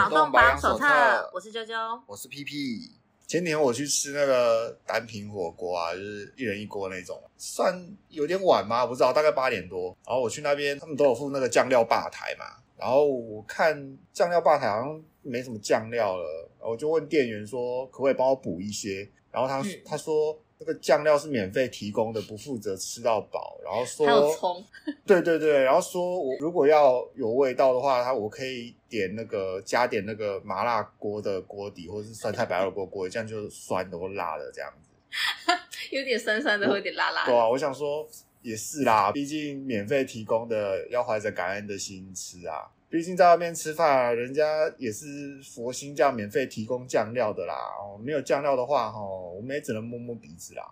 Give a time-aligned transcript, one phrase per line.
[0.00, 0.86] 脑洞榜手册，
[1.30, 2.90] 我是啾啾，我是 PP。
[3.26, 8.86] 前年我去吃那个单品火锅啊，就是一人一锅那种，算有点晚吗？
[8.86, 9.94] 不知道，大概八点多。
[10.06, 12.46] 然后我去那边，他们都有附那个酱料吧台嘛。
[12.78, 19.06] 然后我看酱料吧台好像没什么酱料了，我就问店员说，可不可以帮我补一些？
[19.30, 20.40] 然后他、嗯、他说。
[20.60, 23.58] 这个酱料是免费提供的，不负责吃到饱。
[23.64, 24.62] 然后说，还有葱，
[25.06, 35.50] 对对对，然后说我如果要有味道的话，他我可以点那个加点那个麻辣锅的锅底，或者是酸菜白肉锅锅底，这样就酸的或辣的这样子，
[35.96, 37.32] 有点酸酸的，会有点辣辣的。
[37.32, 38.06] 对啊，我想说
[38.42, 42.70] 也是啦，毕竟免费提供的，要怀着感恩的心吃啊。
[42.88, 44.44] 毕竟在外面吃饭，人家
[44.78, 47.54] 也是佛心这样免费提供酱料的啦。
[47.54, 50.64] 哦，没有酱料的话，哈，我们也只能摸摸鼻子啦。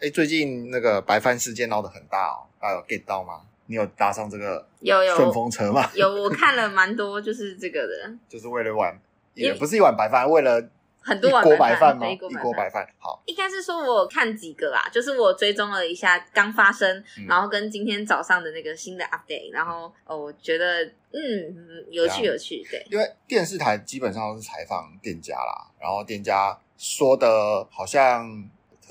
[0.00, 3.42] 哎，最近那个白饭事件闹得很大哦，大家有 get 到吗？
[3.66, 5.88] 你有搭上这个有有顺风车吗？
[5.94, 9.00] 有，我看了蛮多，就是这个的， 就是为了一碗，
[9.34, 10.70] 也不是一碗白饭，为了。
[11.06, 12.04] 很多碗白饭吗？
[12.08, 13.22] 一锅白饭，好。
[13.26, 22.84] 应该是说，我看几个啦，就是我追踪了一下刚发生，嗯、然后跟今天早上的那个新的 update，然后哦，我觉得嗯，有趣有趣，对。
[22.90, 28.44] 因为电视台基本上都是采访店家啦，然后店家说的好像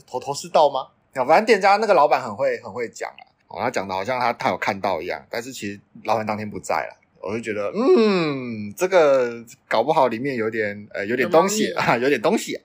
[0.07, 0.87] 头头是道吗？
[1.13, 7.01] 反正店家那个老板很会很会讲啊，哦，他讲的好像他他有看到一样，但是其实老板当天不在了。
[7.27, 12.55] 我就觉得，嗯，这个搞不好里面有点，呃，有点东西啊，有点东西。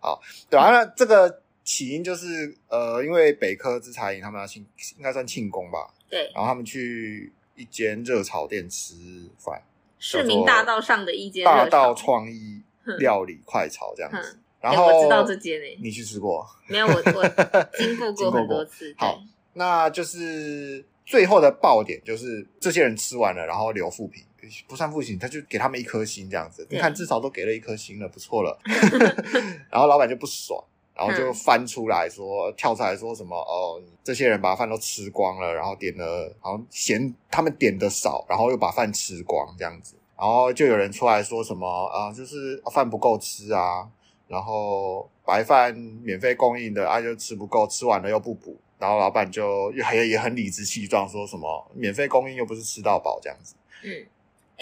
[0.00, 4.66] 好，对啊，那这个起因就是，呃，因为北科之茶饮他们要庆，
[4.98, 5.94] 应该算庆功吧？
[6.10, 6.28] 对。
[6.34, 8.94] 然后他们去一间热炒店吃
[9.38, 9.62] 饭，
[10.00, 12.60] 市民大道上的一间大道创意
[12.98, 14.36] 料理快炒这样子。
[14.60, 16.44] 然后我知道这间诶，你去吃过？
[16.66, 18.92] 没有，我我经过 过很多次。
[18.98, 19.22] 好，
[19.54, 20.84] 那就是。
[21.04, 24.24] 最后的爆点就是这些人吃完了，然后留负评，
[24.68, 26.66] 不算负评，他就给他们一颗星这样子。
[26.70, 28.58] 你看，至少都给了一颗星了，不错了。
[29.70, 30.62] 然后老板就不爽，
[30.94, 39.94] 然后就翻出来说，嗯、跳出来说什么哦，这些人把饭都吃光了，然后点了，好像嫌他们点的少，然后又把饭吃光这样子。
[40.16, 43.88] 然后就有人出来说什么啊、呃，就是饭不够吃啊，
[44.28, 48.56] 然后白饭免费供应的啊，就吃不够，吃完了又不补。
[48.82, 53.54] 然后老板就也也很理直气壮，说什么免费供应又不是吃到饱这样子。
[53.84, 54.04] 嗯，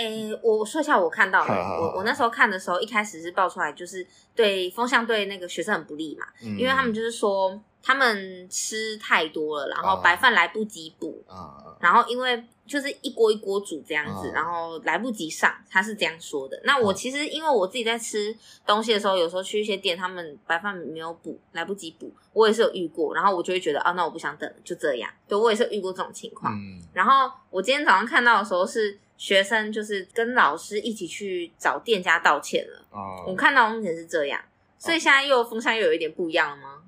[0.00, 12.44] 诶，我说一下我看到的，我我那时候看的时候，一开始是爆出来就是对风向对那个学生很不利嘛，嗯、因为他们就是说他们吃太多了，然后白饭来不及补，啊、然后因为。
[12.70, 16.56] 就是一锅一锅煮这样子，哦、然后来不及上，他是这样说的。
[16.62, 18.32] 那我其实因为我自己在吃
[18.64, 23.12] 东西的时候，有时候去一些店，他们白饭没有补，来不及补，我也是有遇过。
[23.12, 25.10] 然后我就会觉得啊，那我不想等了，就这样。
[25.26, 26.54] 对，我也是遇过这种情况。
[26.54, 32.86] 嗯、然后我今天早上看到的时候，是学生就是跟老师一起去找店家道歉了。
[32.90, 34.40] 哦、我看到目前是这样，
[34.78, 36.78] 所以现在又风向又有一点不一样了吗？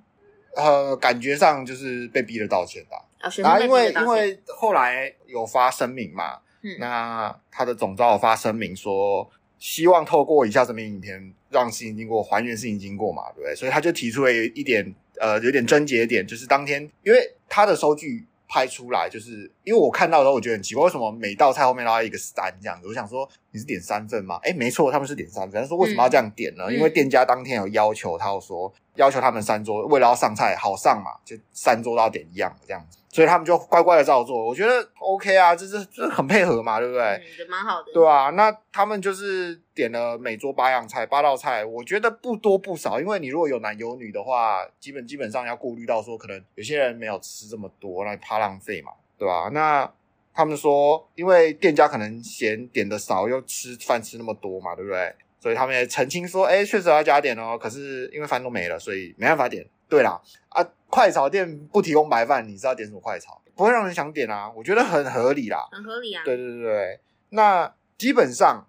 [0.57, 3.05] 呃，感觉上就是被逼着道歉吧。
[3.21, 13.55] 啊，因为因为后来有发声明嘛，嗯，那他的总召有发声明说，希望透过以下这名影片让事情经过还原事情经过嘛，对不对？
[13.55, 22.87] 所以他就提出了一点，呃，有点症结点，就是当天因为他的收据拍出来，就是因为我看到的时候，我觉得很奇怪，为什么每道菜后面都要一个三这样子？
[22.87, 24.39] 我想说你是点三份吗？
[24.43, 25.63] 诶，没错，他们是点三份。
[25.63, 26.65] 他说为什么要这样点呢？
[26.67, 32.99] 嗯，因为店家当天有要求，他说要求他们三桌为了要上菜好上嘛，就三桌都要点一样的这样子。
[33.09, 37.03] 所以他们就乖乖的照做，我觉得 OK 啊，这是这是很配合嘛，对不对？
[37.03, 37.91] 嗯，蛮好的。
[37.95, 49.51] 对啊，那他们就是点了每桌八样菜，八道菜，我觉得不多不少，因为你如果有男有女的话，基本基本上要顾虑到说，可能有些人没有吃这么多，那怕浪费嘛，对吧？
[49.53, 49.91] 那
[50.35, 55.15] 他们说，因为店家可能嫌点的少，又吃饭吃那么多嘛，对不对？
[55.41, 59.67] 所以他们也澄清说，哎，确实要加点哦，可是因为饭都没了，所以没办法点。
[59.89, 60.19] 对啦，
[60.49, 63.39] 啊，快炒店不提供白饭，你知道点什么快炒？
[63.55, 66.23] 不会让人想点啊，我觉得很合理啦，很合理啊。
[66.25, 68.67] 对对对对，那基本上，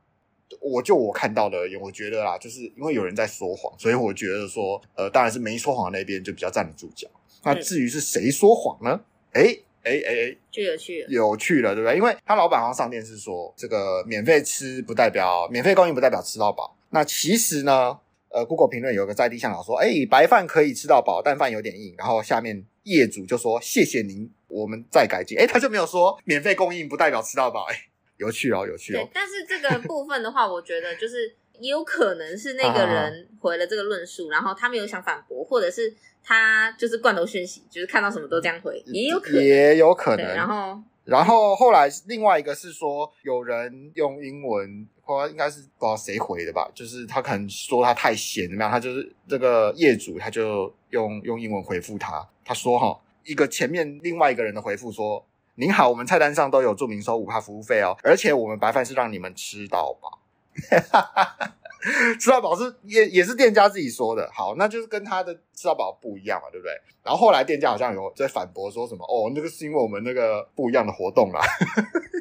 [0.60, 7.07] 我就我看到的而言，我觉得啦，就是因为有人在说谎，所以我觉得说，呃，当然是没说谎那边就比较站得住脚。
[7.44, 9.01] 那至于是谁说谎呢？
[9.31, 9.42] 哎
[9.84, 11.98] 哎哎哎，就有趣了，有趣了，对不对？
[11.98, 16.78] 因为他老板好像上电视说，这个免费吃不代表免费供应，不代表吃到饱。
[16.92, 18.00] 那其实呢？
[18.30, 21.94] 呃，Google 评论有个在地向导说，哎，白饭可以吃到饱，但饭有点硬。
[21.95, 25.38] 然后下面业主就说，谢谢您，我们再改进。
[25.38, 27.68] 哎，他就没有说免费供应不代表吃到饱。
[27.69, 27.75] 哎，
[28.23, 28.97] 有趣哦，有趣哦。
[28.97, 35.93] 对，但是这个部分的话，我觉得就是也有可能是那个人回了这个论述，然后他没有想反驳，或者是
[36.23, 40.25] 他就是罐头讯息，就是看到什么都这样回，也有可能，也有可能。
[40.35, 55.23] 然后然后后来另外一个是说，有人用英文，或应该是不知道谁回的吧，就是他可能说他太闲怎么样，他就是这个业主，他就用用英文回复他，他说哈，一个前面另外一个人的回复说，
[55.55, 60.19] 您好，我们菜单上都有注明收五趴服务费哦，而且我们白饭是让你们吃到饱。
[62.19, 66.71] 吃到饱是也也是店家自己说的，好，那就是跟他的吃到饱不一样嘛，对不对？
[67.03, 71.41] 然后后来店家好像有在反驳说什么，哦，那个是因为我们那个不一样的活动啦。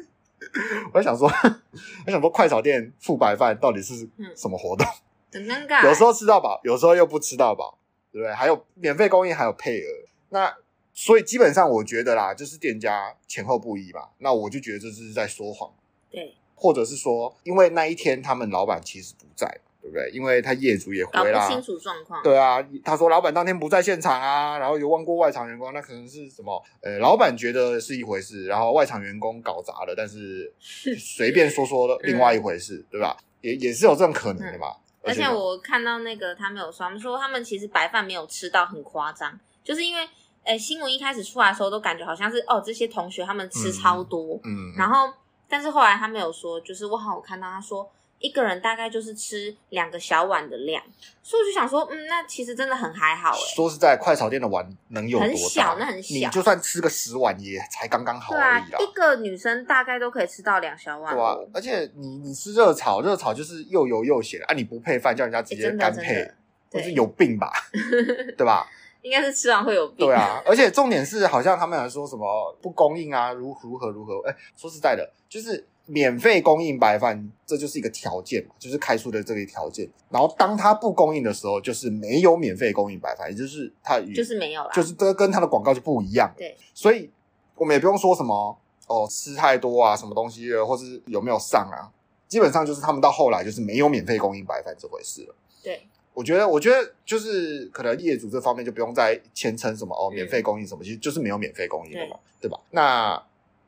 [0.93, 1.27] 我在想说，
[2.05, 4.85] 我想说快炒店付白饭到底是什么活动？
[5.31, 5.87] 很尴尬。
[5.87, 7.79] 有时候吃到饱，有时候又不吃到饱，
[8.11, 8.31] 对不对？
[8.33, 9.87] 还有免费供应，还有配额。
[10.29, 10.53] 那
[10.93, 14.11] 所以基本上我觉得啦，就是店家前后不一吧。
[14.19, 15.71] 那我就觉得这是在说谎。
[16.09, 16.35] 对。
[16.55, 19.47] 或者是说，因为那一天他们老板其实不在，
[19.81, 20.09] 对不对？
[20.11, 22.23] 因为他业主也回不清楚状况。
[22.23, 26.63] 对啊，他说老板当天不在现场啊，然后有问过外场员工，那可能是什么？
[26.79, 30.53] 呃，老板觉得是一回事，然后外场员工搞砸了，但是
[30.97, 33.17] 随便说说的 另外一回事，嗯、对吧？
[33.41, 34.67] 也也是有这种可能的嘛。
[35.01, 40.07] 嗯、而且我看到那个他们有说，他们说他们其实白饭没有吃到很夸张，就是因为，
[40.45, 45.11] 诶新闻一开始出来的时候都感觉好像是哦，这些同学他们吃超多，嗯，嗯然后。
[45.49, 47.87] 但是后来他没有说，就是我好像看到他说
[48.17, 50.81] 一个人大概就是吃两个小碗的量，
[51.21, 53.37] 所以我就想说，嗯，那其实真的很还好哎。
[53.55, 55.27] 说实在，快炒店的碗能有多？
[55.27, 56.15] 很小，那很小。
[56.15, 58.77] 你就算吃个十碗也才刚刚好而已啦。
[58.79, 61.13] 对啊，一个女生大概都可以吃到两小碗。
[61.13, 64.55] 对啊，而且你你吃热炒，热炒就是又油又咸啊！
[64.55, 66.31] 你不配饭，叫人家直接干配，
[66.71, 67.51] 就、欸、是有病吧？
[68.35, 68.67] 对吧？
[69.03, 70.07] 应该是吃完会有病。
[70.07, 74.19] 对啊，而且重点是，好像他们还说什么不供应啊，如如何如何？
[74.27, 79.87] 哎，说实在的，就是免费供应白饭，这就是一个条件嘛，就是开出的这个条件。
[80.09, 86.33] 然后当他不供应的时候，就是没有免费供应白饭，也就是他就是没有了，就是这跟他的广告就不一样。
[86.37, 87.11] 对，所以
[87.55, 88.57] 我们也不用说什么
[88.87, 91.91] 哦，吃太多啊，什么东西，或是有没有上啊，
[92.29, 95.35] 基本上就是他们到后来就是没有免费供应白饭这回事了。
[95.61, 95.87] 对。
[96.13, 102.59] 我觉得，我觉得就是可能业主这方面就不用再虔诚什么哦，免费供应什么，其实就是没有免费供应的嘛，对，对吧？
[102.71, 103.23] 那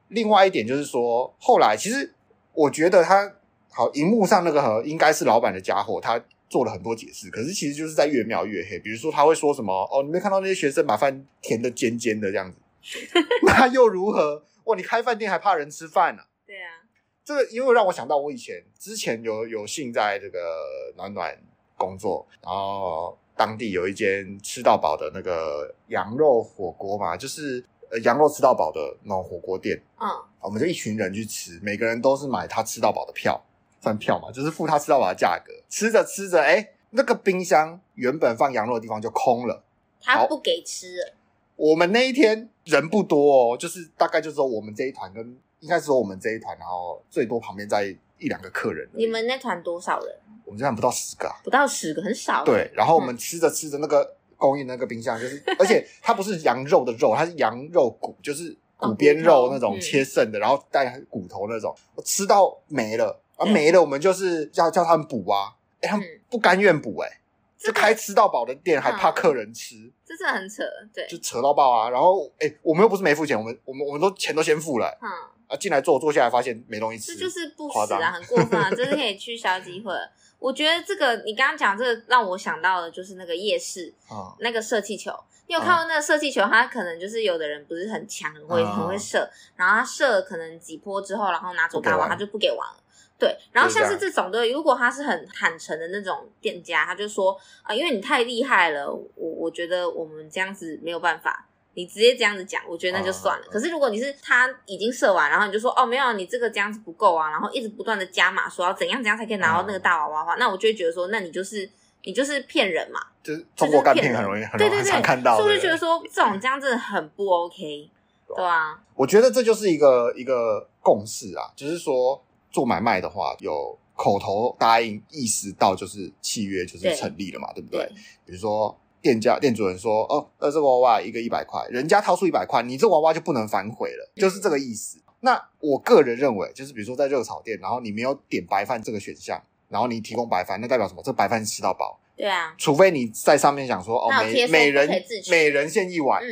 [0.09, 2.13] 另外一点就是说，后来其实
[2.53, 3.33] 我觉得他
[3.71, 8.77] 好，荧幕上那个应该是老板的家伙，他做了很多解释，可是其实就是在越描越黑。
[8.79, 12.59] 比如说他会说什么哦，你没看到那些学生把饭填的尖尖的这样子，
[13.45, 14.43] 那又如何？
[14.65, 16.21] 哇，你开饭店还怕人吃饭呢？
[16.45, 16.85] 对啊，
[17.25, 21.35] 这个因为让我想到我以前之前有有幸在这个暖暖。
[21.77, 29.81] 工作，然后当地有一间吃到饱的那个羊肉火锅嘛，就是呃羊肉吃到饱的那种火锅店。
[29.99, 30.07] 嗯，
[30.41, 33.41] 我们就一群人去吃，每个人都是买他吃到饱的票，
[33.81, 35.53] 算票嘛，就是付他吃到饱的价格。
[35.69, 39.63] 吃着吃着，哎，那个冰箱原本放羊肉的地方就空了，
[40.01, 41.13] 他不给吃了。
[41.57, 48.87] 我们那一天人不多哦，就是大概就是说我们这一团跟应该是说我们这一团，然后最多旁边再一两个客人。
[48.93, 50.15] 你们那团多少人？
[50.45, 52.43] 我们这团不到十个，啊，不到十个，很少。
[52.43, 67.09] 对，然后我们吃着吃着，那个供应那个冰箱就是，嗯、 而且它不是羊肉的肉，它是羊肉骨，就是骨边肉那种切剩的，然后带骨头那种，我吃到没了，啊没了，我们就是要叫他们补啊，哎，他们不甘愿补，哎，
[67.57, 70.63] 就开吃到饱的店，还怕客人吃，嗯、这真的很扯，
[70.93, 71.89] 对，就扯到爆啊。
[71.89, 75.09] 然后，哎，我们又不是没付钱，我们我们我们都钱都先付了，嗯，
[75.47, 79.93] 啊，进来坐坐下来发现没东西吃，这就是不实啊，很过分啊，这是可以取消 机会。
[80.39, 85.11] 我觉得这个你刚刚讲这个让我想到的就是那个夜市，哦、那个射气球。
[85.47, 86.41] 你有看过那个射气球？
[86.43, 92.83] 它可能就是有的人不是很强，很会、哦、很会射，然后他射可能几波之后，然后拿走大王，他就不给玩了。
[93.17, 101.47] 对，然后像是这种的，如果他是很坦诚的那种店家，他就说啊、呃，因为你太厉害了，我我觉得我们这样子没有办法。
[101.75, 103.45] 你直接这样子讲，我觉得那就算了。
[103.45, 111.69] 嗯、可是如果你是他已经射完，然后你就说哦没有，你这个这样子不够啊，然后一直不断的加码，说要怎样怎样才可以拿到那个大娃娃的话，嗯、那我就会觉得说，那你就是
[112.05, 117.89] 你就是骗人嘛，就是中国干片很容易很容易常看到，所以我就觉得说这种这样真的很不 OK，
[118.35, 118.79] 对啊。
[118.95, 127.79] 我觉得这就是一个一个共识啊，就是说做买卖的话，有口头答应，意识到就是契约就是成立了嘛，对，对不对？
[127.79, 128.79] 对比如说。
[129.05, 134.97] 店家店主人说：“哦，呃，这个娃娃一个一百块，人家掏出一百块，你这娃娃就不能反悔了，就是这个意思。
[135.19, 141.03] 那我个人认为，就是比如说在热炒店，然后你没有点白饭这个选项，然后你提供白饭，那代表什么？
[141.05, 141.99] 这白饭吃到饱。
[142.17, 144.89] 对啊，除非你在上面想说，哦，每每人
[145.29, 146.27] 每人限一碗，嗯，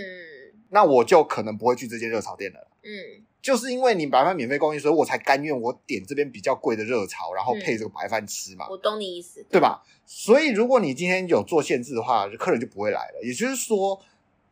[0.70, 2.68] 那我就可能不会去这间热炒店了。
[2.82, 8.66] 嗯。”就是因为你白饭免费供应，所以我才甘愿我点这边比较贵的热炒，然后配这个白饭吃嘛。
[8.70, 9.84] 我懂你意思，对，对吧？
[10.06, 13.22] 所以如果你今天有做限制的话，客人就不会来了。
[13.22, 14.02] 也就是说，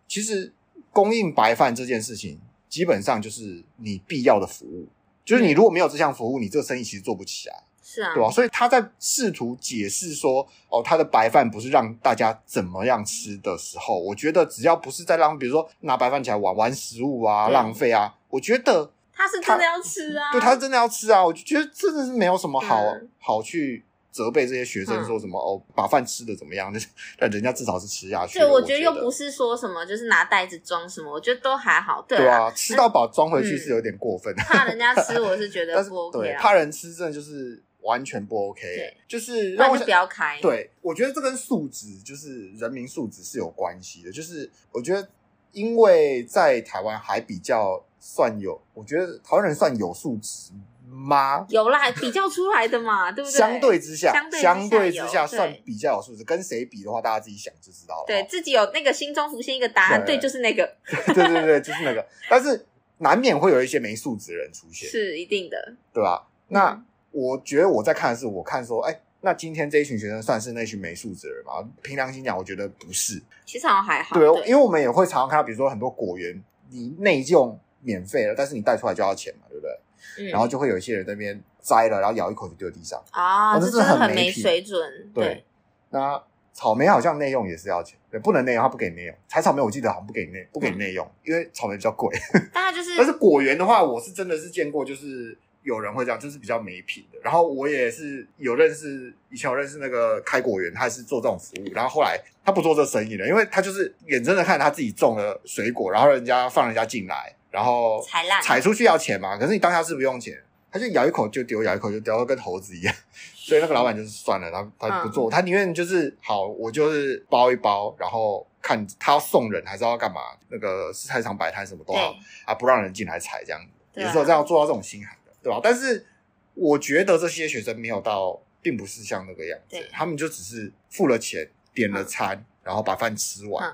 [0.09, 0.53] 其实
[0.91, 4.89] 供应白饭这件事情，基本上就是你必要的服务，
[5.23, 7.63] 就是你如果没有这项服务，你这个生意其实做不起来。
[7.83, 8.29] 是啊，对吧？
[8.29, 22.83] 所以他在试图解释说，哦，他的白饭不是让大家怎么样吃的时候，我觉得只要不是在让，比如说拿白饭起来玩玩食物啊，浪费啊，我觉得他是真的要吃啊，对，他是真的要吃啊，我就觉得真的是没有什么好
[23.19, 26.73] 好去责备这些学生说什么哦，把饭吃的怎么样？
[26.73, 26.87] 就是
[27.19, 28.39] 但人家至少是吃下去。
[28.39, 32.01] 对，我觉得又不是说什么，就是拿袋子装什么，我觉得都还好。
[32.07, 34.33] 对啊，吃到饱装回去是有点过分。
[34.35, 36.41] 怕人家吃，我是觉得 不 OK 啊。
[36.41, 37.61] 怕人吃，真的就是。
[37.83, 40.39] 完全不 OK，对就是让我不要开。
[40.39, 44.11] 对，我觉得这跟素质，就是人民素质是有关系的。
[44.11, 45.09] 就是我觉得，
[45.51, 50.51] 因为在台湾还比较算有，我觉得台湾人算有素质
[50.89, 51.45] 吗？
[51.47, 53.37] 有啦，比较出来的嘛， 对不对？
[53.37, 56.23] 相对之下，相对之下算比较有素质。
[56.23, 58.03] 跟谁比的话，大家自己想就知道了。
[58.07, 60.69] 对自己有那个心中浮现一个答案，对，就是那个，
[61.13, 62.05] 对对对，就是那个。
[62.27, 62.65] 但是
[62.97, 66.27] 难免会有一些没素质的人出现，是一定的，对吧？
[66.49, 66.83] 那。
[67.13, 71.69] 我觉得我在看的是，我看说，哎、欸，那今天这一群学生算是那群没素质的人吗？
[71.81, 73.21] 凭良心讲，我觉得不是。
[73.45, 74.17] 其实好像还好。
[74.17, 79.79] 对，对因为我们也会常常看到，比如说很多果园，你内用免费了，但是你带出来就要钱嘛，对不对？
[80.19, 80.29] 嗯。
[80.29, 85.11] 然后就会有一些人在那边摘了，然后咬一口就丢地上啊，这是很没水准。
[85.13, 85.25] 对。
[85.25, 85.45] 对
[85.89, 86.23] 那
[86.53, 89.15] 草莓好像内用也是要钱，对，不能内用，他不给内用。
[89.27, 92.15] 采草莓我记得好像不给内，不给内用，嗯、因为草莓比较贵。
[92.53, 95.37] 但就是， 但是果园的话，我是真的是见过，就是。
[95.63, 97.19] 有人会这样，就是比较没品的。
[97.23, 101.71] 然后我也是有认识，以前有认识那个开果园，他是做这种服务。
[101.71, 109.37] 然后后来他不做这生意了，因为他就是眼睁睁看他自己种了水果，然后人家放人家进来，然后踩烂，踩出去要钱嘛。
[109.37, 110.41] 可是你当下是不用钱，
[110.71, 112.95] 他就咬一口就丢，咬一口就丢，跟猴子一样。
[113.35, 122.15] 所以那个老板就是算了，然后他不做，他宁愿就是好，我就是包一包，然后看他要送人还是要干嘛，那个菜场摆摊什么都好
[122.45, 124.01] 啊，不让人进来踩这样子。
[124.01, 125.31] 有时候这样做到这种心寒的。
[125.43, 125.59] 对吧？
[125.63, 126.05] 但是
[126.53, 133.67] 我觉得这些学生没有到，并不是像那个样子，他们就只是付了钱，点了餐，嗯、然后把饭吃完。
[133.67, 133.73] 嗯、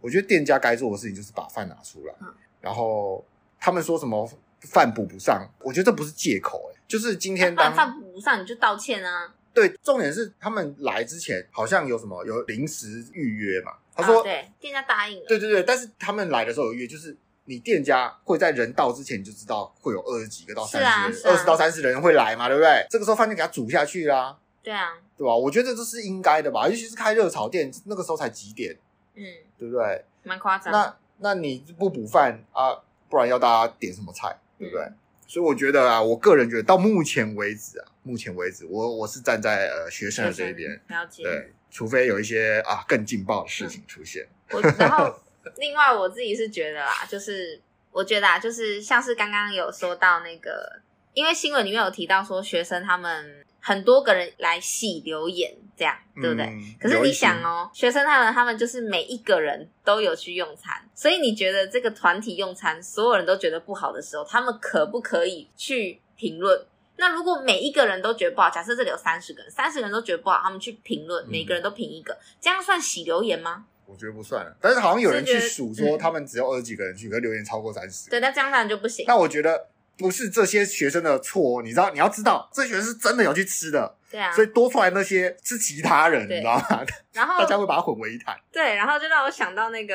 [0.00, 3.24] 我觉得店家该做的事情就是把饭拿出来，嗯、然后
[3.58, 9.34] 他们说什么饭补不上，我觉得这不是借口，哎，就是今天当饭补不上，你就道歉啊。
[9.52, 17.16] 对，重点是他们来之前好像有什么有临时预约嘛，他说、啊、对，店家答应了，对对对，但是他们来的时候有约，就是。
[17.46, 22.86] 你店家会在人到之前你就知道会有二十几个到三十人，二十到三十人会来嘛，对不对？
[22.88, 24.38] 这个时候饭店给他煮下去啦。
[24.62, 25.34] 对啊，对吧？
[25.34, 28.78] 我觉得这是应该的吧，尤其是开热炒店，那个时候才几点，
[29.16, 29.24] 嗯，
[29.58, 30.04] 对不对？
[30.22, 30.72] 蛮夸张。
[30.72, 32.74] 那那你不补饭啊？
[33.08, 34.84] 不然要大家点什么菜，对不对？
[34.84, 34.94] 嗯、
[35.26, 41.22] 所以我觉得啊，我个人觉得到目前为止啊，目前为止，我我是站在呃学生的这一边，了解。
[41.22, 44.26] 对，除非有一些啊更劲爆的事情出现。
[44.48, 45.14] 嗯、我然后。
[45.56, 47.58] 另外，我自己是觉得啦， 就是
[47.90, 50.80] 我觉得啊，就是像是刚刚有说到那个，
[51.14, 56.46] 因为新闻里面有提到说，学生他们很多个人来洗留言，这样对不对？
[56.46, 66.66] 嗯、可是你想哦，学生他们他们就是每一个人都有去用餐，所以你觉得这个团体用餐，所有人都觉得不好的时候，他们可不可以去评论？
[66.96, 73.64] 那如果每一个人都觉得不好，假设这里有三十个人，三十个人都觉得不好，他们去评论，每个人都评一个，这样算洗留言吗？
[73.86, 78.08] 我觉得不算了，但是好像有人去数说 他们只有二十几个人去，可是留言超过三十。
[78.08, 79.04] 对，那这样当然就不行。
[79.08, 79.68] 那我觉得
[80.00, 83.94] 不是这些学生的错，你知道，你要知道，这些学生是真的有去吃的。
[84.10, 84.32] 对啊。
[84.32, 86.84] 所以多出来那些是其他人，你知道吗？
[87.12, 88.36] 然后大家会把它混为一谈。
[88.50, 89.94] 对，然后就让我想到那个。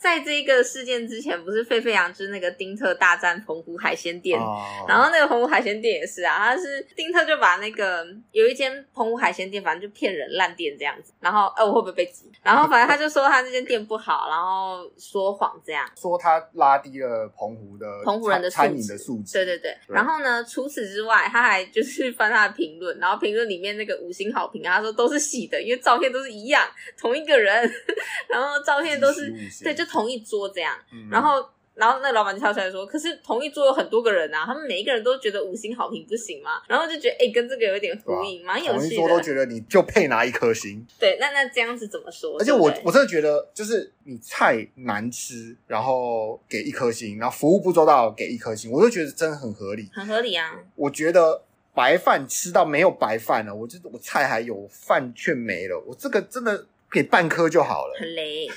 [0.00, 12.32] 在这个事件之前，不是沸沸扬，之那个丁特大战澎湖海鲜店，哦、然后那个澎湖海鲜店也是啊，他是丁特就把那个有一间澎湖海鲜店，反正就骗人烂店这样子，然后哎、呃，我会不会被挤？
[12.42, 19.70] 然后反正他就说他那间店不好， 然后说谎这样，说他拉低了澎湖的澎湖人的餐饮的素质，对对对。
[19.86, 26.66] 对然后呢，除此之外，他还就是翻他的评论，然后评论里面那个五星好评啊，他说都是洗的，因为照片都是一样，
[26.98, 27.70] 同一个人，
[28.30, 29.30] 然后照片都是
[29.62, 29.89] 对，就。
[29.90, 30.76] 同一桌这样，
[31.10, 31.44] 然后，
[31.74, 38.78] 然后那老板就跳出来说：“可是同一桌有很多个人啊，他们每一个人都觉得五星好评不行吗？”然后就觉得，哎，跟这个有点呼应，蛮有趣的。
[38.78, 40.86] 同一桌都觉得你就配拿一颗星。
[40.98, 42.38] 对，那那这样子怎么说？
[42.38, 50.58] 而且我我真的觉得，就是你菜难吃，然后给一颗星，然后服务不周到给一颗星，我就觉得真的很合理，很合理啊。
[50.76, 51.42] 我觉得
[51.74, 56.66] 白饭吃到没有白饭了，我就我菜还有饭却没了，我这个真的。
[56.90, 58.48] 给半颗就好了，很雷，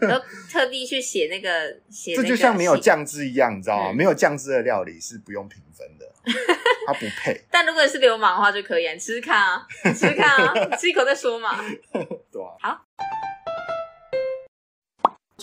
[0.00, 3.92] 然后特地去写那个写，这就像没有酱汁一样，你知道吗？
[3.92, 6.06] 没有酱汁的料理是不用评分的，
[6.86, 7.40] 它不配。
[7.50, 11.58] 但如果你是流氓的话就可以，你吃吃看啊，吃吃看啊，吃一口再说嘛。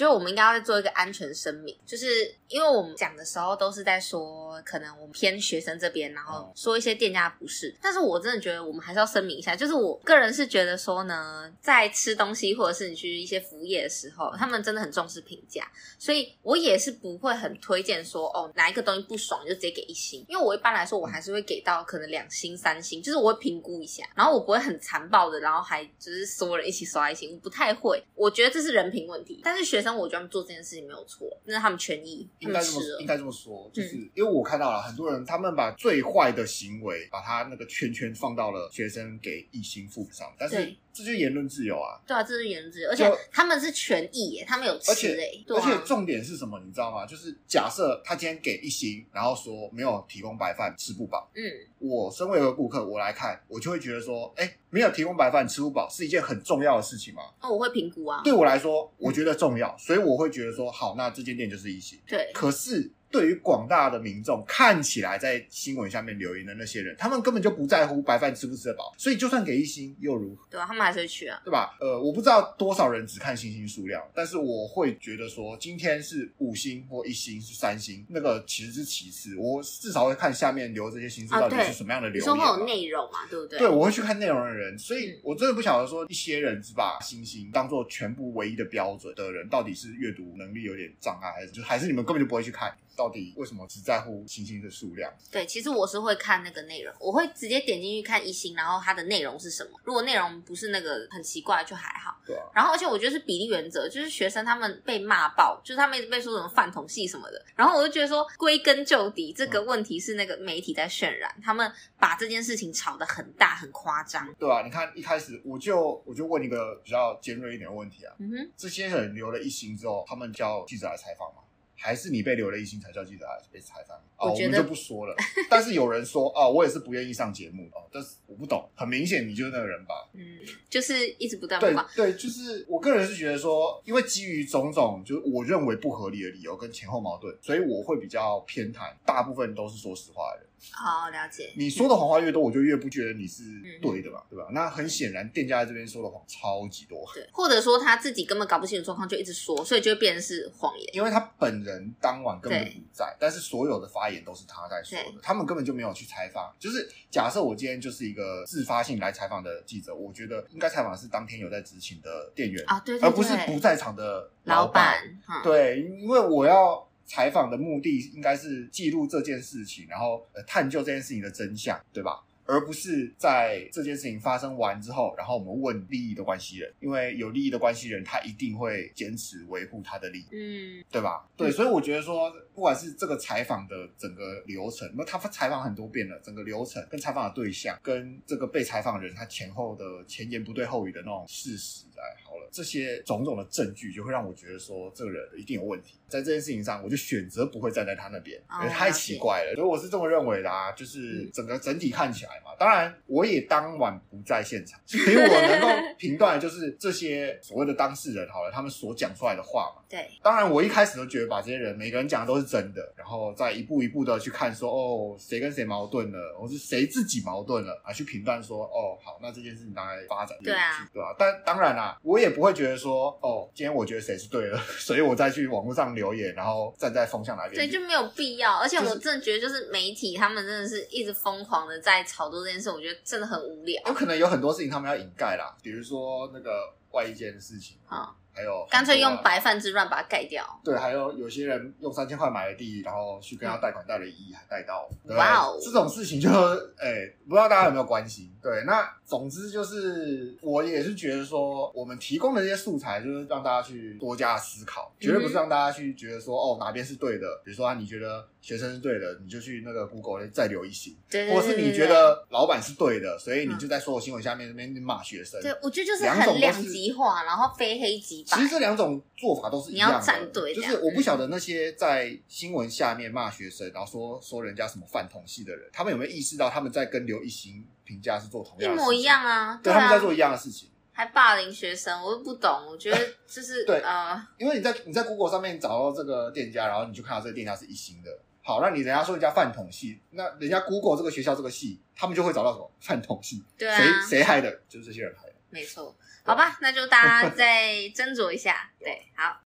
[0.02, 0.10] 对啊。
[0.10, 7.76] 好，我就我们应该要再做一个安全声明，就是因为我们讲的时候都是在说，可能我们偏学生这边，然后说一些店家不是。
[7.82, 29.42] 但是我真的觉得我们还是要声明一下，就是我个人是觉得说呢，在吃东西或者是你去一些服务业的时候，他们真的很重视评价，所以我也是不会很推荐说哦，哪一个东西不爽就直接给一星，因为我一般来说我还是会给到可能两星、三星，就是我会评估一下，然后我不会很残暴的，然后还就是所有人一起刷一星，我不太会，我觉得这是人品问题。
[29.44, 40.76] 但是学生我觉得他们做这件事情没有错，那是他们权益，应该这么应该这么说，就是、嗯、因为我看到了很多人，他们把最坏的行为，把他那个圈圈放到了学生给异性父上，但是。
[40.94, 42.00] 这就是言论自由啊！
[42.06, 46.60] 对啊，这是言论自由，而且他们是权益耶，他们有吃诶、欸，而且重点是什么？
[46.66, 47.06] 你知道吗？
[47.06, 51.30] 就是假设他今天给一星，然后说没有提供白饭吃不饱。
[51.36, 51.42] 嗯，
[51.80, 57.22] 我身为一个顾客，我来看，我就会觉得说，哎，没有提供白饭吃不饱是一件很重要的事情吗？
[57.42, 58.22] 那我会评估啊。
[58.24, 62.00] 对我来说，我觉得重要，所以我会觉得说，好，那这间店就是一星。
[62.08, 62.92] 对，可是。
[63.12, 70.48] 对于广大的民众，看起来在新闻下面留言的那些人，他们根本就不在乎白饭吃不吃得饱，所以就算给一星又如何？
[70.50, 71.76] 对啊，他们还是会去啊，对吧？
[71.80, 83.60] 呃，我不知道多少人只看星星数量，但是我会觉得说，今天是五星或一星是三星，那个其实是其次，我至少会看下面留这些星星到底是什么样的留言，啊，说会有内容嘛，对不对？
[83.60, 92.74] 对，我会去看内容的人，所以我真的不晓得说一些人只把星星当做全部唯一的标准的人，到底是阅读能力有点障碍，还是就还是你们根本就不会去看？
[93.02, 95.12] 到底为什么只在乎星星的数量？
[95.32, 99.72] 对，其实我是会看那个内容，我会直接点进去看一星，然后它的内容是什么。
[99.84, 102.16] 如果内容不是那个很奇怪，就还好。
[102.28, 102.44] 对啊。
[102.54, 107.44] 然后，而且我觉得是比例原则，就是学生他们被骂爆，就是他们一直被说什么饭桶系什么的。
[107.56, 114.32] 然后我就觉得说，归根究底，这个问题是那个媒体在渲染，嗯、他们把这件事情炒得很大很夸张。
[114.36, 121.42] 对啊，你看一开始我就我就问一个比较尖锐一点的问题啊，嗯哼，这些人留了一星之后，他们叫记者来采访吗？
[121.82, 123.98] 还是你被留了一星才叫记者来被采访？
[124.18, 125.16] 哦，我们就不说了。
[125.50, 127.82] 但是有人说，哦，我也是不愿意上节目哦。
[127.92, 129.96] 但是我不懂，很明显你就是那个人吧？
[130.14, 130.38] 嗯，
[130.70, 140.48] 就是一直不断对对，就是我个人是觉得说，因为基于种种就是我认为不合理的理由跟前后矛盾，所以我会比较偏袒，大部分都是说实话的人。
[140.72, 143.44] 好了解，你说的谎话越多，我就越不觉得你是
[143.82, 144.46] 对的嘛，对吧？
[144.52, 150.88] 那很显然，店家在这边说的谎超级多，对，或者说他自己根本搞不清楚状况，就一直说，所以就会变成是谎言。
[150.94, 156.54] 因为他本人当晚根本不在，但是所有的发言都是他在说的，他们根本就没有去采访。
[156.60, 165.04] 就是假设我今天就是一个自发性来采访的记者，我觉得应该采访的是当天有在执勤的店员啊，对，而不是不在场的老板。
[165.28, 166.88] 老板，对，因为我要。
[167.12, 172.24] 采访的目的应该是记录这件事情，然后呃探究这件事情的真相，对吧？
[172.46, 181.28] 而不是在这件事情发生完之后，然后我们问利益的关系人，因为有利益的关系人，他一定会坚持维护他的利益，嗯，对吧？
[181.38, 196.00] 对，所以我觉得说，不管是这个采访的整个流程，那他采访很多遍了，整个流程跟采访的对象，跟这个被采访人他前后的前言不对后语的那种事实，哎，好了，这些种种的证据，就会让我觉得说，这个人一定有问题。
[196.08, 199.56] 在这件事情上，我就选择不会站在他那边，因为太奇怪了。
[199.56, 202.31] 所以我是这么认为的啊，就是整个整体看起来。
[202.60, 205.68] 当然，我也当晚不在现场，所以我能够
[205.98, 209.82] 评断就是这些所谓的当事人好了，他们所讲出来的话嘛。
[209.90, 221.16] 对，当然我一开始都觉得把这些人每个人讲的都是真的，然后再一步一步的去看说哦，谁跟谁矛盾了，或是谁自己矛盾了啊，去评断说哦，好，那这件事情大概发展对啊，对吧？
[221.18, 228.58] 但当然啦，我也不会觉得说哦，今天我觉得谁是对的， 所以我再去网络上留言，然后站在风向那边，对，就没有必要。
[228.60, 233.82] 而且我真的觉得，就是媒体他们真的是一直疯狂的在炒作这件事，我觉得真的很无聊。
[233.88, 238.16] 有可能有很多事情他们要掩盖啦，比如说那个外衣件的事情啊。
[238.34, 240.46] 还有干脆用白饭之乱把它盖掉。
[240.64, 244.90] 对，还有有些人用三千块买了地，然后去跟他贷款贷了一亿，还贷到。
[245.16, 245.60] 哇哦！
[245.62, 246.30] 这种事情就
[246.78, 248.32] 哎、欸，不知道大家有没有关心？
[248.42, 257.28] 对，那总之就是我也是觉得说，我们提供的这些素材就是让大家去多加思考，绝对不是让大家去觉得说哦哪边是对的。
[257.44, 265.42] 比如说啊，你觉得学生是对的，你就去那个 Google 再留一行，对，或者是你觉得老板是对的，所以你就在所有新闻下面那边骂学生。
[265.42, 268.21] 对，我觉得就是很两极化，然后非黑即。
[268.24, 279.60] 其实这两种做法都是一样的，你要站队，就是我不晓得那些在新闻下面骂学生，然后说说人家什么饭桶系的人，他们有没有意识到他们在跟刘一星评价是做同样的事情，一模一样啊？
[279.64, 282.68] 对，他们在做一样的事情，还霸凌学生，我都不懂。
[282.70, 288.12] 我觉得 就是对啊，呃、因为你在你在 Google 上面找到这个店家，然后你就看到这个店家是一星的。
[288.44, 293.44] 好，那你人家说人家饭桶系，那人家 Google 这个学校这个系，他们就会找到什么饭桶系？
[293.56, 294.52] 对啊，谁谁害的？
[294.68, 295.31] 就是这些人害的。
[295.52, 295.96] 没错。
[296.24, 298.72] 好吧，那就大家再斟酌一下。
[298.80, 299.42] 对， 好。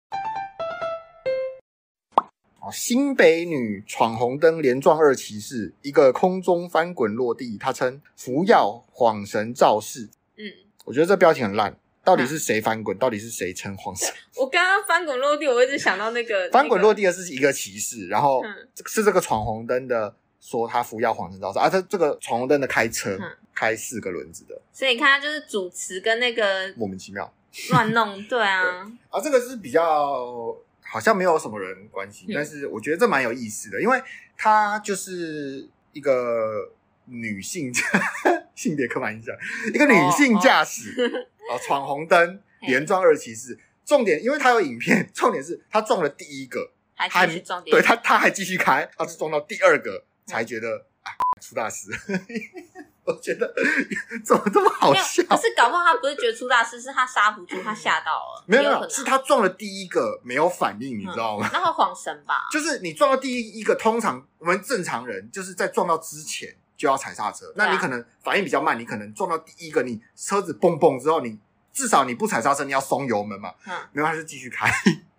[2.71, 10.09] 新北女闯红灯连撞二骑士，一个空中翻滚落地，她称服药晃神肇事。
[10.35, 10.51] 嗯，
[10.85, 12.97] 我觉得这标题很烂，到底是谁翻滚？
[12.97, 14.11] 到底是谁称晃神？
[14.37, 18.41] 我刚刚翻滚落地，我一直想到那个 翻滚落地的是一个骑士，然后
[18.87, 20.15] 是这个闯红灯的
[20.45, 23.17] 说他服药谎称肇事啊，他这个闯红灯的开车
[23.53, 27.33] 开四个轮子的，所以你看他就是主持跟那个莫名其妙。
[27.69, 28.61] 乱弄，对啊，
[29.09, 30.55] 啊，这个是比较。
[30.87, 33.99] 好像没有什么人关系，但是我觉得这蛮有意思的，因为
[34.37, 36.71] 他就是一个
[37.05, 37.73] 女性
[38.53, 39.35] 性别刻板印象，
[39.73, 40.91] 一个女性驾驶
[41.51, 43.57] 啊， 闯红灯连撞二骑士。
[43.83, 51.11] 重点，因为他有影片，重点是他撞了第一个，还继续撞，对，他他还继续开，她是撞到第二个才觉得啊
[51.41, 51.89] 出大事。
[53.05, 53.53] 我觉得
[54.25, 55.21] 怎么这么好笑？
[55.29, 58.43] 可是搞不好他不是觉得出大事，是他刹不住，他吓到了。
[58.47, 61.47] 没有没有，是他撞了第一个没有反应，你知道吗？
[61.53, 62.47] 那会晃神吧？
[62.51, 67.45] 就是你撞到第一一个，通常我们正常人就是在撞到之前就要踩刹车。
[67.55, 71.37] 那你可能反应比较慢，你可能撞到第一个，你车子蹦蹦之后，你
[71.71, 73.53] 至少你不踩刹车，你要松油门嘛。
[73.67, 74.67] 嗯，没有，他就继续开，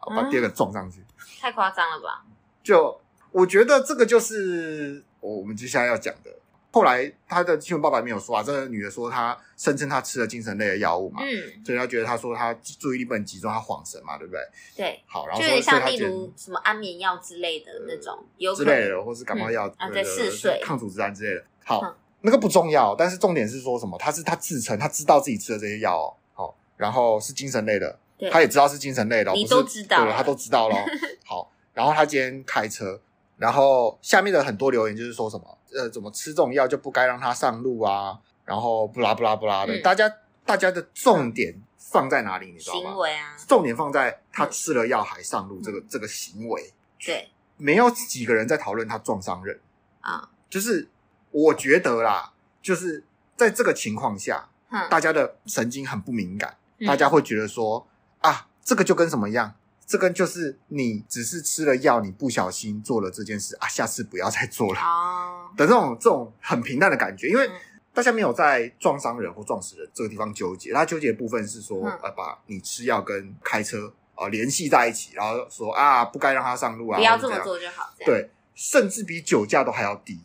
[0.01, 1.05] 把第二个撞上去。
[1.40, 2.25] 太夸张了吧？
[2.64, 3.01] 就
[3.33, 6.31] 我觉得这个就是我们接下来要讲的。
[6.73, 14.41] 后来他的新闻报道没有说啊，这个女的说她声称她吃了精神类的药物嘛，嗯，所以她觉得她说她注意力不能集中，她恍神嘛，对不对？
[14.77, 21.45] 对，好，然后就有点像例如什么安眠药之类的那种，有之类的，或是感冒药啊，对，嗜睡、抗组织胺之类的。
[21.65, 23.97] 好，那个不重要，但是重点是说什么？
[23.97, 27.99] 他是他自称他知道自己吃了这些药哦，好，然后是精神类的，
[28.31, 30.77] 他也知道是精神类的，你都知道，对，他都知道咯。
[31.25, 33.01] 好，然后他今天开车，
[33.37, 35.59] 然后下面的很多留言就是说什么？
[35.75, 38.18] 呃，怎么吃这种药就不该让他上路啊？
[38.44, 40.11] 然后不拉不拉不拉的，嗯、大家
[40.44, 42.53] 大家的重点放在哪里？
[42.53, 42.90] 你知道吗？
[42.90, 46.72] 行为啊，重点放在他吃了药还上路这个、嗯、这个行为。
[47.05, 49.61] 对，没有几个人在讨论他撞伤人
[50.01, 50.31] 啊。
[50.49, 50.88] 就是
[51.33, 53.05] 我觉得啦，就是
[53.37, 57.87] 在这个情况下，嗯、大家的神经很不敏感，嗯、大家会觉得说
[58.20, 59.55] 啊，这个就跟什么一样？
[59.87, 64.81] 这跟就是你只是吃了药，你不小心做了这件事啊，下次不要再做了。
[65.57, 67.49] 的这种这种很平淡的感觉，因为
[67.94, 80.20] 大家没有在撞伤人或撞死人这个地方纠结，他纠结的部分是说，呃，把你吃药跟开车啊联系在一起，然后说啊，不该让他上路啊，不要这么做就好，对，甚至比酒驾都还要低。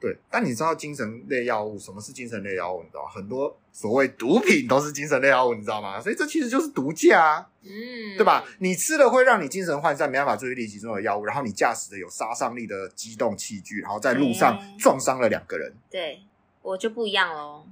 [0.00, 2.82] 对，但你知道精神类药物，什么是精神类药物？
[2.82, 6.00] 你知道很多所谓毒品都是精神类药物，你知道吗？
[6.00, 8.42] 所以这其实就是毒驾啊，嗯，对吧？
[8.60, 15.70] 你吃了会让你精神涣散、没办法注意力集中的药物，然后你驾驶的有杀伤力的机动器具，然后在路上撞伤了两个人。
[15.90, 16.22] 对，
[16.62, 17.66] 我就不一样喽。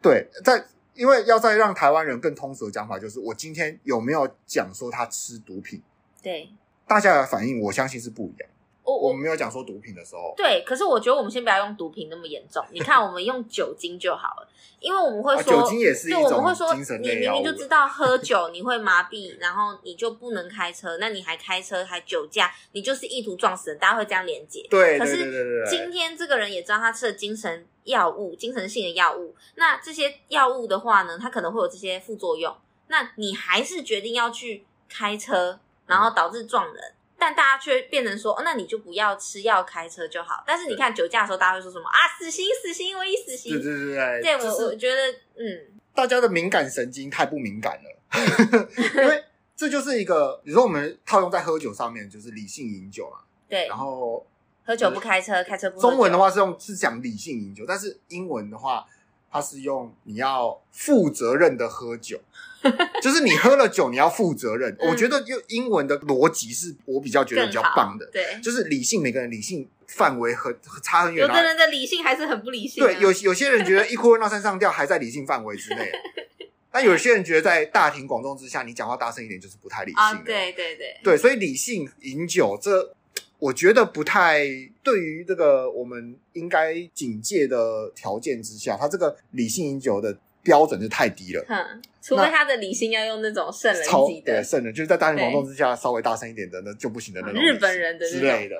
[0.00, 5.82] 对，在因为要再让台湾人更通俗的讲法，就是我今天有没有讲说他吃毒品？
[6.22, 6.48] 对，
[6.86, 8.48] 大家的反应我相信是不一样。
[8.86, 12.64] 我我们没有讲说毒品的时候，对，可是我觉得我们先不要用毒品那么严重。
[12.70, 16.30] 你看，我们用酒精就好了，因为我们会说，酒精也是一种精神类药物。
[16.30, 24.64] 就我们会说，你明明就知道喝酒你会麻痹，然后你就不能开车，那你还开车还酒驾，你就是意图撞死人，大家会这样连结。
[24.70, 32.54] 对，可是今天这个人也知道他吃了精神药物、精神性的药物，那这些药物的话呢，他可能会有这些副作用，
[32.86, 36.92] 那你还是决定要去开车，然后导致撞人。
[37.18, 40.44] 但大家却变成说，哦，那你就不要吃药开车就好。
[40.46, 41.98] 但是你看酒驾的时候，大家会说什么啊？
[42.18, 43.52] 死刑，死刑，唯一死刑。
[43.52, 48.68] 对对对对，对我我觉得，嗯，大家的敏感神经太不敏感了，
[49.02, 49.24] 因为
[49.56, 53.20] 这就是一个，比如说我们套用在喝酒上面，就是理性饮酒嘛。
[53.48, 54.26] 对，然后
[54.64, 55.80] 喝酒不开车，开车不。
[55.80, 58.84] 中文的话是用是讲理性饮酒，但是英文的话，
[59.30, 62.20] 它是用你要负责任的喝酒。
[63.00, 64.72] 就是你喝了酒，你要负责任。
[64.80, 68.04] 嗯、我觉得用英文的逻辑是我比较觉得比较棒的。
[68.06, 71.24] 对，就是理性，每个人理性范围很差很远。
[71.24, 72.86] 有的人的理性还是很不理性，啊。
[72.88, 75.92] 对，有有些人觉得一哭二闹三上吊还在理性范围之内，
[76.72, 80.14] 但有些人觉得在大庭广众之下，你讲话大声一点就是不太理性，啊。
[80.24, 82.96] 对对对，对，所以理性饮酒，这
[83.38, 84.46] 我觉得不太
[84.82, 90.16] 对于这个我们应该警戒的条件之下，他这个理性饮酒的。
[90.46, 98.56] 标准就太低了，嗯，除非他的理性要用那种圣人级的，对，圣人就是在大庭广众之下稍微大声一点的，那就不行的那种日本人的之类的。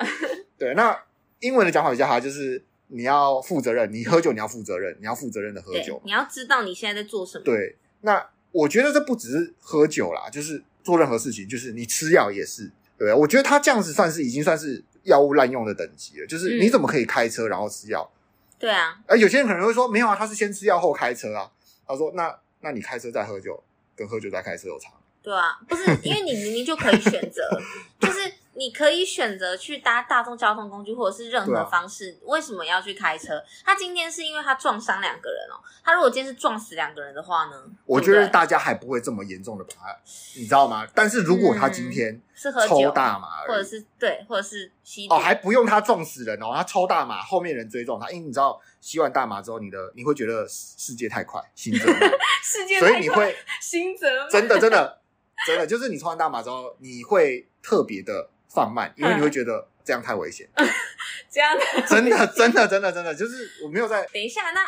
[0.59, 1.01] 对，那
[1.39, 7.45] 英文的讲法比较好，就是你要负责任，你喝酒你要负责任，你要负责任的喝酒，你要知道你现在在做什么。
[7.45, 18.11] 对，那我觉得这不只是喝酒啦，就是做任何事情，就是你吃药也是，对，我觉得他这样子算是已经算是药物滥用的等级了，就是你怎么可以开车然后吃药？
[18.59, 21.51] 对啊，而有些人可能会说，没有啊，他是先吃药后开车啊。
[21.87, 23.63] 他说：“那那你开车再喝酒，
[23.95, 24.91] 跟喝酒再开车有差？”
[25.23, 27.43] 对啊，不是因为你明明就可以选择，
[28.01, 33.43] 就是你可以选择去搭大众交通工具，或者是任何方式，啊、为什么要去开车？
[33.63, 35.61] 他今天是因为他撞伤两个人哦。
[35.85, 37.63] 他如果今天是撞死两个人的话呢？
[37.85, 39.99] 我觉得大家还不会这么严重的把他，
[40.37, 40.87] 你知道吗？
[40.95, 51.93] 但是如果他今天是抽大麻，或者是对，或者是吸哦，还不用他撞死人哦，他抽大麻，后面人追撞他，因为你知道吸完大麻之后，你的你会觉得世界太快，心则，
[52.43, 55.03] 世界所以你会心则，真的真的
[55.47, 58.31] 真的就是你抽完大麻之后，你会特别的。
[58.57, 60.49] 放慢，因为你会觉得这样太危险。
[61.31, 61.55] 这样
[61.87, 64.03] 真的真的真的真的就是我没有在。
[64.07, 64.61] 等一下，那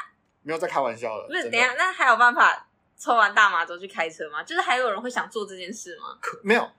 [0.42, 1.27] 没有在开玩笑了。
[1.27, 4.42] 不是，等一下，那还有办法抽完大麻之后去开车吗？
[4.42, 6.18] 就是还有人会想做这件事吗？
[6.20, 6.70] 可没有，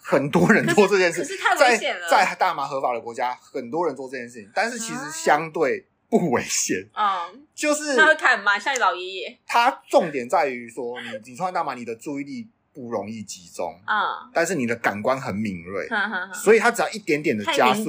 [0.00, 2.08] 很多人做这件事，可是太危险了。
[2.08, 6.76] 在在大麻合法的国家，很多人做这件事情，但是其实相对不危险。
[6.94, 9.38] 嗯，就是他会开很慢，像你老爷爷。
[9.44, 12.48] 他重点在于说，你你抽完大麻，你的注意力。
[12.74, 15.88] 不容易集中啊，但是你的感官很敏锐，
[16.32, 17.84] 所以它只要一点点的加速，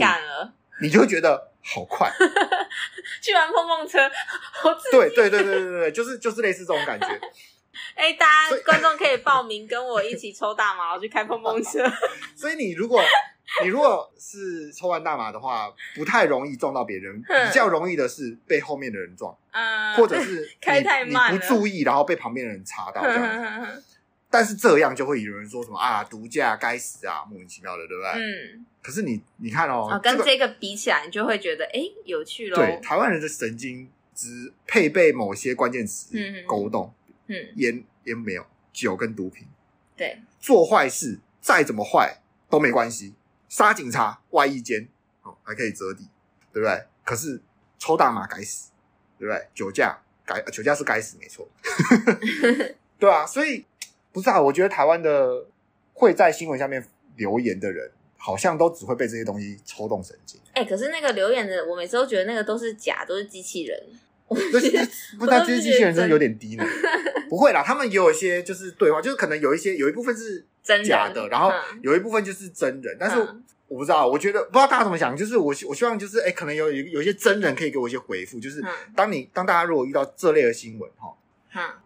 [0.81, 2.11] 你就会觉得好快。
[3.21, 3.99] 去玩碰碰车，
[4.51, 4.97] 好刺激！
[4.97, 7.07] 对对对对对对，就是就是类似这种感觉。
[7.95, 11.83] 哎，大家观众可以报名跟我一起抽大麻，我去开碰碰车。
[12.35, 13.01] 所以你如果
[13.63, 19.35] 你如果是抽完大麻的话，不太容易撞到别人，比较容易的是被后面的人撞，
[19.95, 23.83] 或者是开太慢，不注意，然后被旁边的人查到这样子。
[24.33, 28.09] 但是这样就会有人说什么啊，毒驾该死啊，莫名其妙的，对不对？
[28.19, 28.65] 嗯。
[28.81, 32.55] 可是你你看哦，哦，跟这个比起来，你就会觉得哎，有趣咯。
[32.55, 36.17] 对，台湾人的神经只配备某些关键词
[36.47, 36.91] 勾动。
[37.27, 37.35] 嗯。
[37.57, 39.47] 烟烟没有，酒跟毒品。
[39.95, 40.19] 对。
[40.39, 42.17] 做坏事再怎么坏
[42.49, 43.13] 都没关系，
[43.47, 44.87] 杀警察外衣间
[45.21, 46.09] 哦还可以折抵，
[46.51, 46.83] 对不对？
[47.05, 47.39] 可是
[47.77, 48.71] 抽大麻该死，
[49.19, 49.47] 对不对？
[49.53, 51.47] 酒驾该酒驾是该死，没错。
[52.97, 53.63] 对啊，所以。
[54.13, 55.45] 不是啊，我觉得台湾的
[55.93, 56.85] 会在新闻下面
[57.17, 60.39] 留言的人，好像都只会被这些东西抽动神经。
[60.53, 63.77] 哎、欸，可是那个留言的，我每次都觉得那个都是假，都是机器人。
[64.29, 64.71] 不是，
[65.19, 66.63] 不是，这些机器人真的有点低呢。
[67.29, 70.45] 不会啦，他们也有一些就是对话，就是可能有一些有一部分是
[70.83, 72.95] 假的，然后有一部分就是真人。
[72.99, 73.17] 但是
[73.67, 78.63] 我不知道，我觉得不知道大家怎么想，就是我我希望就是哎、欸，可能有有一些真人可以给我一些回复，就是
[78.95, 81.13] 当你当大家如果遇到这类的新闻哈。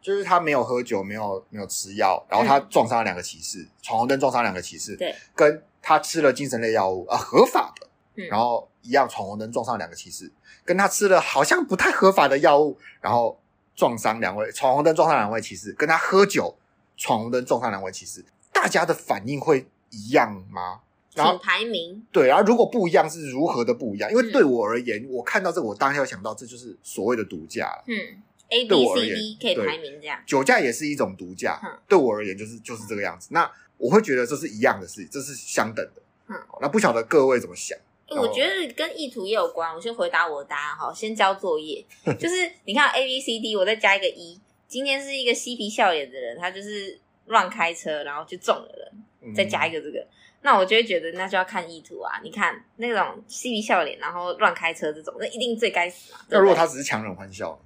[0.01, 7.87] 就是他没有喝酒，没有没有吃药，然后他撞伤了两个骑士，闯红灯撞伤两个骑士，对，跟他吃了精神类药物啊、呃、合法的，
[8.27, 10.31] 然后一样闯红灯撞上两个骑士，
[10.63, 13.39] 跟他吃了好像不太合法的药物，然后
[13.75, 16.55] 撞伤两位闯红灯撞上两位骑士，跟他喝酒
[16.95, 20.79] 闯红灯撞上两位骑士，大家的反应会一样吗？
[21.13, 22.05] 然后排名。
[22.11, 24.09] 对，然后如果不一样是如何的不一样？
[24.11, 28.21] 因为对我而言，我看到这个，我当下想到这就是所谓的毒驾，嗯。
[28.49, 33.29] A B C D 可以排名这样，酒驾也是一种毒驾，嗯、对我而言就是就是这个样子。
[33.31, 36.01] 那我会觉得这是一样的事情，这是相等的。
[36.29, 37.77] 嗯，那不晓得各位怎么想？
[38.09, 39.73] 我觉得跟意图也有关。
[39.75, 41.85] 我先回答我的答案哈，先交作业。
[42.17, 44.39] 就是你看 A B C D，我再加一个一。
[44.65, 50.07] 今天是一个嬉皮笑脸的人，他就是乱开车，然后就中了人，再加一个这个，嗯、
[50.41, 52.19] 那我就会觉得那就要看意图啊。
[52.23, 56.25] 你看那种嬉皮笑脸，然后乱开车这种，那一定最该死啊。
[56.29, 57.57] 那如果他只是强忍欢笑？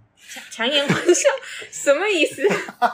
[0.50, 1.30] 强颜欢笑
[1.72, 2.48] 什么意思？
[2.80, 2.90] 啊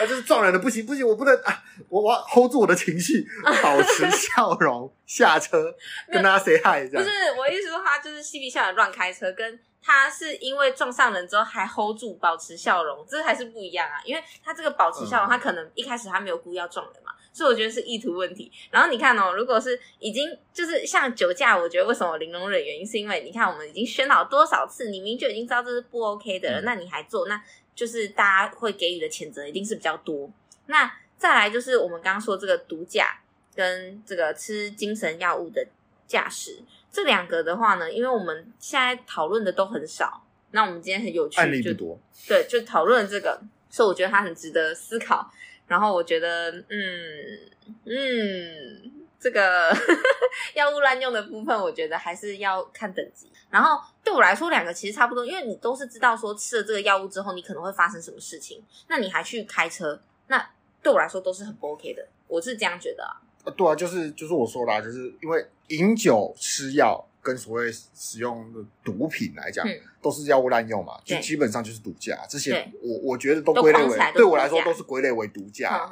[0.00, 1.62] 就是撞人的不行不行，我不能啊！
[1.88, 3.26] 我我要 hold 住我的情绪，
[3.62, 5.74] 保持笑容下车，
[6.12, 7.02] 跟大家 say hi 这样。
[7.02, 14.00] 不是我意思说，他就是嬉皮笑脸乱开车，跟他是因为撞上人之后还 hold 住保持笑容，这还是不一样啊！
[14.02, 17.12] 因为他这个保持笑容，他可能一开始他没有故意要撞人嘛。
[17.34, 18.50] 所以我觉得是意图问题。
[18.70, 27.42] 然后你看哦，如果是已经就是像酒驾，我觉得为什么零容忍原因是因为你看我们已经宣导多少次，你明明就已经知道这是不 OK 的了，嗯、那你还做，那
[27.74, 30.30] 就是大家会给予的谴责一定是比较多。
[30.66, 33.20] 那再来就是我们刚刚说这个毒驾
[33.54, 35.66] 跟这个吃精神药物的
[36.06, 36.62] 驾驶
[36.94, 45.28] 这两个的话呢，因为我们现在讨论的都很少，那我们今天很有趣，案例不多，对，就讨论这个，所以我觉得它很值得思考。
[45.66, 47.40] 然后我觉得，嗯
[47.84, 49.76] 嗯，这个
[50.54, 53.28] 药物滥用的部分，我觉得还是要看等级。
[53.50, 60.50] 然后对我来说，两个其实差不多，因为你都是知道说吃了这个药物之后，你可能会发生什么事情，那你还去开车，那
[60.82, 62.06] 对我来说都是很不 OK 的。
[62.28, 63.16] 我是这样觉得啊。
[63.44, 67.04] 啊，对啊，就是就是我说的啊，就是因为饮酒吃药。
[67.24, 72.14] 跟所谓使用的毒品来讲，嗯、都是药物滥用嘛，就基本上就是毒驾。
[72.28, 75.88] 这些我我觉得都归类为，对我来说都是归类为毒 驾。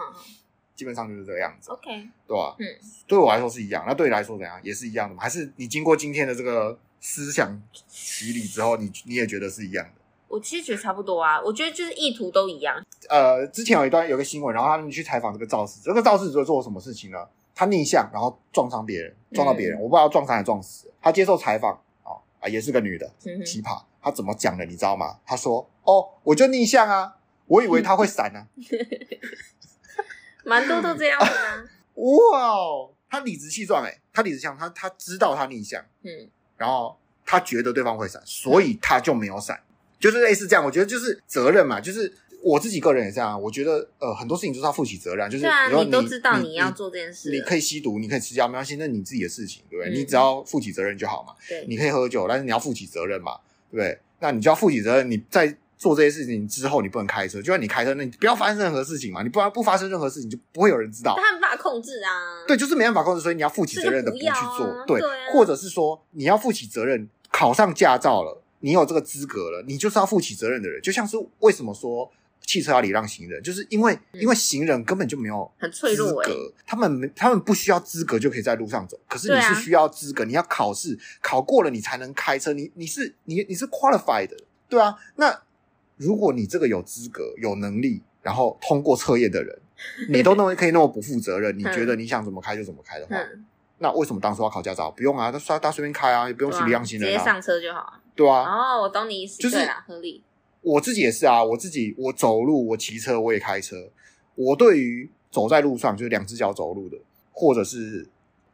[0.76, 1.70] 基本上就是这个样子。
[1.70, 1.88] OK，
[2.26, 2.54] 对吧？
[2.58, 2.66] 嗯，
[3.06, 3.82] 对我来说是一样。
[3.86, 4.60] 那对你来说怎样？
[4.62, 5.22] 也是一样的吗？
[5.22, 10.02] 还是你经过今天的这个思想洗礼之后，你你也觉得是一样的？
[10.28, 11.40] 我其实觉得差不多啊。
[11.40, 12.84] 我觉得就是意图都一样。
[13.08, 17.26] 呃，之前有一段有个新闻，然后他们去采访这个肇事，这个肇事者做了什么事情呢？
[17.54, 20.90] 他逆向，然后撞伤别人，撞到别人，嗯、我不知道撞伤还撞死。
[21.00, 23.10] 他接受采访啊，也是个女的，
[23.44, 23.82] 奇葩。
[24.00, 25.18] 他怎么讲的，你知道吗？
[25.24, 28.48] 他说：“哦，我就逆向啊，我以为他会闪啊。
[30.44, 31.64] ”蛮多都这样子啊。
[31.94, 39.62] 哇哦，他理直气壮哎，他理直气壮，他他知道他逆向，嗯，然后他觉得对方会闪，所以他就没有闪，
[40.00, 40.64] 就是类似这样。
[40.64, 42.16] 我觉得就是责任嘛，就是。
[42.42, 49.92] 我自己个人也这样，我觉得呃很多事情就是要负起责任，就是比如你，你都知道你要做这件事，你可以吸毒，你可以吃药，没关系，那你自己的事情，对不对？
[49.92, 51.34] 嗯、你只要负起责任就好嘛。
[51.48, 53.38] 对，你可以喝酒，但是你要负起责任嘛，
[53.70, 53.96] 对不对？
[54.18, 55.08] 那你就要负起责任。
[55.08, 59.22] 你在做这些事情之后，你不能开车，就算你开车，那你不要发生任何事情嘛。
[59.22, 61.14] 你不然不发生任何事情，就不会有人知道。
[61.16, 62.10] 他没办法控制啊。
[62.48, 64.24] 对，就是没办法控制，所以你要负起责任的不去
[64.56, 64.66] 做。
[64.66, 65.00] 啊、对，
[65.32, 70.82] 或者是说你要负起责任，考上驾照了，你有这个资格了，你就是要负起责任的人。
[70.82, 72.10] 就像是为什么说。
[72.52, 76.22] 汽车要礼让行人，就是因为因为行人根本就没有很脆弱，
[76.66, 84.36] 他们他们不需要资格就可以在路上走，可是你是需要资格，你要考试考过了你才能开车，你你是你你是 qualified 的，
[84.68, 84.94] 对啊。
[85.16, 85.40] 那
[85.96, 89.58] 如果你这个有资格、有能力，然后通过测验的人，
[90.12, 93.16] 你都那么可以那么不负责任，你觉得你想怎么开就怎么开的话，
[93.78, 94.90] 那为什么当初要考驾照？
[94.90, 97.94] 不用啊，他随他随便开啊，也不用去礼让行人，直接上车就好。
[98.14, 98.44] 对啊。
[98.44, 100.22] 哦，我懂你意思，就是合理。
[100.62, 103.90] 我自己也是啊，我自己我走路，我骑车，我也开车。
[104.34, 106.96] 我对于走在路上就是两只脚走路的，
[107.32, 108.06] 或者是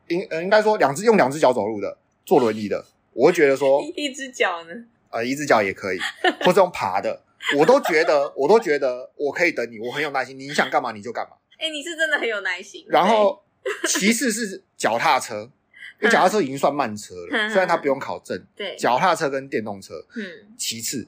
[0.08, 4.74] 应呃应该说两只用两只脚走路的，坐轮椅的，我会觉得说 一只脚呢？
[5.10, 5.98] 呃，一只脚也可以，
[6.44, 7.22] 或者用爬的，
[7.56, 11.36] 我都觉得我都觉得我可以等你，我很有耐心，你想干嘛你就干嘛。
[11.58, 12.84] 哎、欸，你是真的很有耐心。
[12.88, 13.42] 然后
[13.86, 15.50] 其次是脚踏车，
[16.00, 18.40] 因为脚踏车已经算慢车了， 虽然它不用考证。
[18.56, 21.06] 对，脚踏车跟电动车，嗯，其次。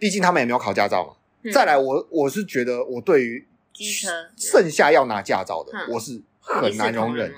[0.00, 1.12] 毕竟他们也没有考驾照嘛。
[1.42, 7.32] 嗯、再来我，我我是觉得，我对于机车剩下要拿驾照的，嗯、我是很难容忍。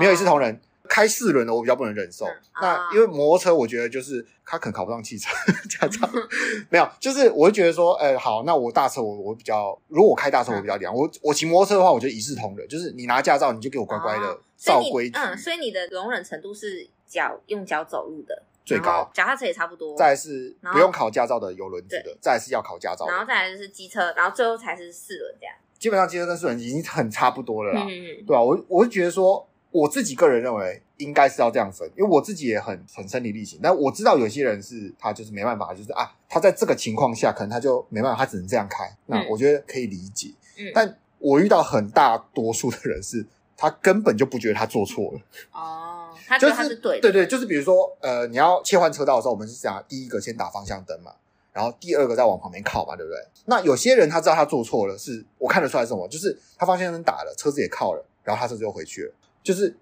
[0.00, 2.26] 没有一视同仁，哦、开四轮的我比较不能忍受。
[2.26, 5.30] 嗯、那因为摩托车，我觉得就是他可能考不上汽车
[5.70, 6.08] 驾照。
[6.68, 10.92] 没有，就是我会觉得说，哎、欸，好，那我大车我我比较，如果我开大车我比较凉。
[10.92, 15.16] 嗯、我我骑摩托车的话，我就一视同仁，就是你拿驾照，你就给我乖乖的照规矩。
[15.16, 18.42] 嗯，所以你的容忍程度是脚用脚走路的。
[18.66, 19.96] 最高，脚踏车也差不多。
[19.96, 23.12] 再是不用考驾照的有轮子的，再是要考驾照的。
[23.12, 25.54] 然后再来就是机车，然后最后才是四轮这样。
[25.78, 28.42] 基本上机车跟四轮已经很差不多了啦，嗯、对吧、啊？
[28.42, 33.60] 我我是觉得说，我自己个人认为应该是要这样分，因为我自己也很很身体力行。
[33.62, 38.90] 但我知道有些人是他就是没办法，就是啊，他在这个情况下可能他就没办法，他只能这样开。
[39.06, 40.34] 那我觉得可以理解。
[40.58, 43.24] 嗯，但我遇到很大多数的人是，
[43.56, 45.20] 他根本就不觉得他做错了。
[45.52, 45.92] 哦。
[46.28, 51.12] 他觉得他是对的，对对，就是比如说，呃，你要切换车道的时候，我们是想第一个先打方向灯嘛，
[51.52, 53.18] 然后第二个再往旁边靠嘛，对不对？
[53.44, 59.72] 那有些人他知道他做错了，是我看得出来什么，就是他方向灯打了，车子也靠了，然后他车子又回去了，就是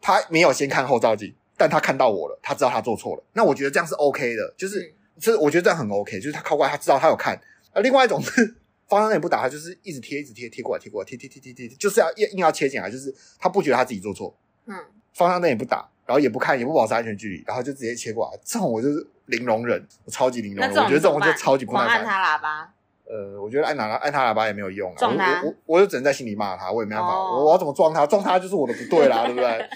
[0.00, 3.22] 他没有先看后照镜，但他看到我了，他知道他做错了。
[3.34, 7.38] 那我觉得这样是 OK 的，就是，嗯、就是我觉得这样很 OK，就是他靠过来，他知道他有看。
[7.74, 8.56] 而，另外一种是
[8.90, 14.74] 方向灯也不打，他就是一直贴，一直贴，贴过来，贴过来，贴贴贴贴贴，就是要硬硬要切进来，就是他不觉得他自己做错，嗯。
[15.12, 18.38] 方向灯也不打，然后也不看，也不保持安全距离，然后就直接切过来。
[18.44, 20.70] 这种我就是零容忍，我超级零容忍。
[20.70, 21.88] 我觉得这种就超级不耐烦。
[21.98, 22.72] 按他喇叭？
[23.06, 24.96] 呃，我觉得按哪按他喇叭也没有用啊。
[24.96, 25.42] 撞他？
[25.42, 27.08] 我我我就只能在心里骂他，我也没办法。
[27.08, 28.06] 我我要怎么撞他？
[28.06, 29.68] 撞他就是我的不对啦， 对不对？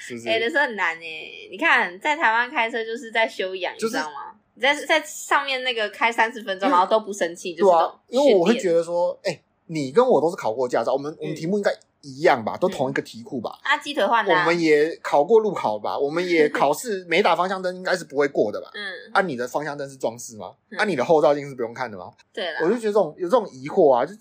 [0.00, 0.28] 是不是？
[0.28, 1.48] 哎，这是很难诶。
[1.50, 4.34] 你看，在台湾开车就是在修养，你知道吗？
[4.54, 7.72] 你在在上面那个开三十分钟，然后都不生气，就是
[8.08, 11.72] 因为我会觉得说，哎，你跟我都是考过驾照，我们我们题目应该。
[12.04, 13.56] 一样吧，都同一个题库吧。
[13.62, 14.34] 啊，鸡腿换的。
[14.34, 18.68] 我们也考过路考吧，我们也考试没打方向灯，应该是不会过的吧？
[18.74, 18.82] 嗯。
[19.12, 20.52] 啊，你的方向灯是装饰吗？
[20.76, 22.12] 啊，你的后照镜是不用看的吗？
[22.32, 22.58] 对了。
[22.60, 24.12] 我就觉得这种有这种疑惑啊，就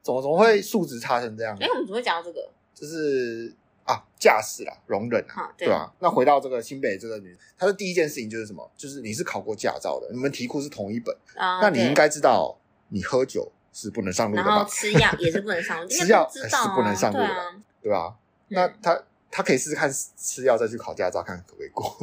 [0.00, 1.54] 怎么怎么会素质差成这样？
[1.60, 2.48] 哎，我们怎么会讲到这个？
[2.74, 3.54] 就是
[3.90, 5.92] 啊，驾驶啦，容忍啊，对吧？
[5.98, 8.70] 那回到这个新北这个女，她的第一件事情就是什么？
[8.76, 12.56] 就是你是考过驾照的，你们题库是同一本，那你应该知道，
[12.90, 14.48] 你喝酒是不能上路的吧？
[14.48, 16.42] 然后吃药也是不能上路， 吃药是
[16.74, 17.34] 不能上路的吧？
[17.82, 18.14] 对吧？
[18.48, 21.96] 那他他可以试试看吃药再去考驾照，看可不可以过。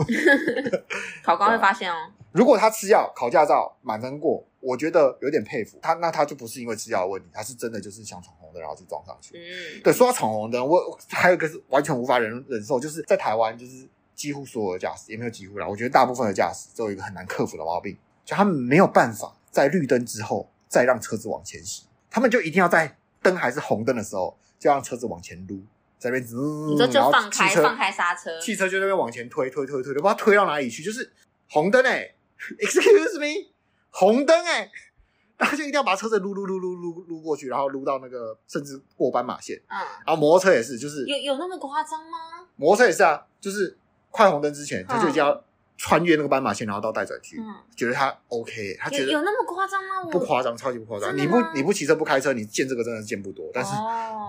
[1.23, 2.11] 考官会发现哦。
[2.33, 5.93] 如果他吃药考驾照满分过，我觉得有点佩服他。
[5.95, 9.37] 那他就不是因为吃药的问题，他是真的就是想闯红灯，然后去撞上去。
[9.37, 9.93] 嗯，对。
[9.93, 24.37] 说到闯红灯，我还有一个是完全无法忍忍受，就是在台湾，就是几乎所有的驾驶也没有几乎啦，我觉得大部分的驾驶都有一个很难克服的毛病，就他们没有办法在绿灯之后再让车子往前行，他们就一定要在灯还是红灯的时候。
[24.59, 25.61] 就让车子往前撸，
[25.99, 26.35] 在那边滋，
[26.67, 30.81] 你说就放开放开刹车，汽车就在那边往前推推推推，都不知道推到哪里去。
[30.81, 31.13] 就是
[31.47, 32.15] 红灯哎，
[32.57, 33.51] Excuse me，
[33.99, 34.69] 红灯哎，
[35.37, 39.57] 然后就一定要把车子撸撸撸撸撸撸过去，然后撸到那个甚至过斑马线。
[39.67, 42.45] 嗯，然后摩托车也是，就是有有那么夸张吗？
[42.55, 43.75] 摩托车也是啊，就是
[44.11, 45.43] 快红灯之前，他就一定要
[45.77, 47.37] 穿越那个斑马线，然后到待转区。
[47.39, 50.11] 嗯，觉得他 OK，他觉得有那么夸张吗？
[50.11, 51.15] 不夸张，超级不夸张。
[51.17, 53.49] 你不你不骑车不开车，你见这个真的是见不多。
[53.53, 53.71] 但是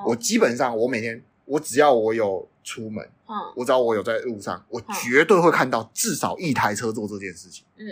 [0.07, 7.65] 我基本上我每天我只要我有出门，嗯，我只要我有在路上，我绝对会看到至少一台车做这件事情。
[7.77, 7.87] 嗯，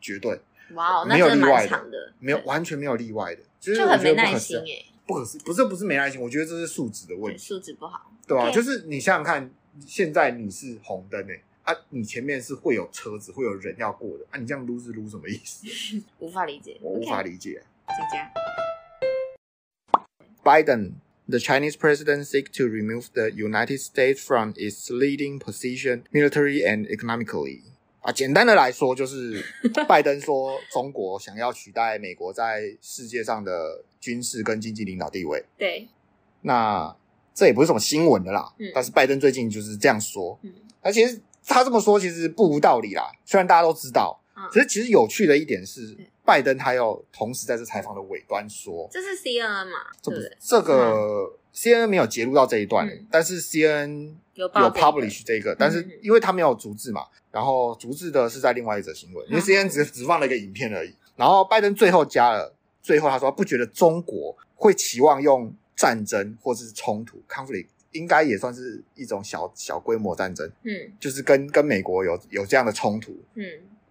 [0.00, 0.40] 绝对。
[0.74, 9.50] 哇，没有例外的，没有完全没有例外的，就是很没耐心哎，不可思不是不是没耐心，我觉得这是素质的问题，素质不好，对啊，就是你想想看，
[9.86, 15.66] 现在你是红灯哎，啊，你前面是会有车子会有人要过的啊，你这样撸是撸什么意思？
[16.18, 17.62] 无法理解，我无法理解。
[17.86, 18.30] 再见。
[20.42, 20.94] Biden,
[21.28, 26.86] the Chinese president seek to remove the United States from its leading position, military and
[26.86, 27.62] economically.
[28.02, 29.40] 啊，简单的来说，就是
[29.86, 35.44] 拜登说中国想要取代美国在世界上的军事跟经济领导地位。
[35.56, 35.88] 对，
[36.40, 36.94] 那
[37.32, 38.52] 这也不是什么新闻的啦。
[38.58, 40.36] 嗯，但是拜登最近就是这样说。
[40.42, 43.12] 嗯，而其实他这么说其实不无道理啦。
[43.24, 49.78] 虽然大家都知道，嗯，其实其实有趣的一点是，拜登他又同时在这采访的尾端说，这是 CNN 嘛？
[50.02, 57.06] 这不是这个 CNN 没有揭露到这一段，但是 CNN 有 publish 这个，但是因为他没有逐字嘛。
[57.32, 60.94] 然后逐字的是在另外一则新闻，因为 CNN 只只放了一个影片而已。
[61.16, 73.44] 然后拜登最后加了，最后他说他不觉得中国会期望用战争或者是冲突 conflict，应该也算是一种小小规模战争，嗯，就是跟跟美国有有这样的冲突，嗯，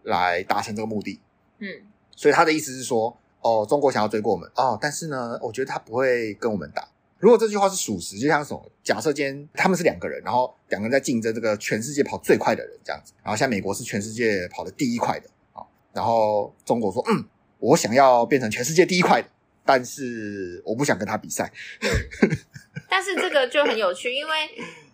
[0.03, 1.19] 来达成这个目的，
[1.59, 1.67] 嗯，
[2.15, 6.87] 所以他的意思是说，哦，中国想要追过我们，哦，但是呢，我觉得他不会跟我们打。
[7.21, 8.71] 如果这句话是属实，就像什么？
[8.83, 13.13] 假设今天他们是两个人，然后两个人在竞争这个全世界跑最快的人，这样子。
[13.23, 15.61] 然后像美国是全世界跑的第一快的，啊，
[15.93, 17.23] 然后中国说，嗯，
[17.59, 19.29] 我想要变成全世界第一快的，
[19.63, 21.51] 但是我不想跟他比赛。
[22.89, 24.33] 但是这个就很有趣，因为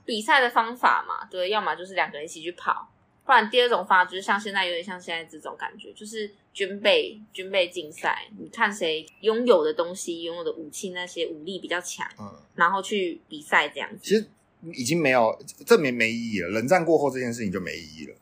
[0.05, 2.89] 比赛的方法嘛，对，要么就是两个人一起去跑。
[3.25, 13.99] 不然，第二种方法就是像现在有点像现在这种感觉，就是军备军备竞赛，你看谁拥有的东西、拥有的武器那些武力比较强，嗯，然后去比赛这样子。
[14.01, 14.27] 其实
[14.73, 16.49] 已经没有，这没没意义了。
[16.49, 18.15] 冷战过后这件事情就没意义了。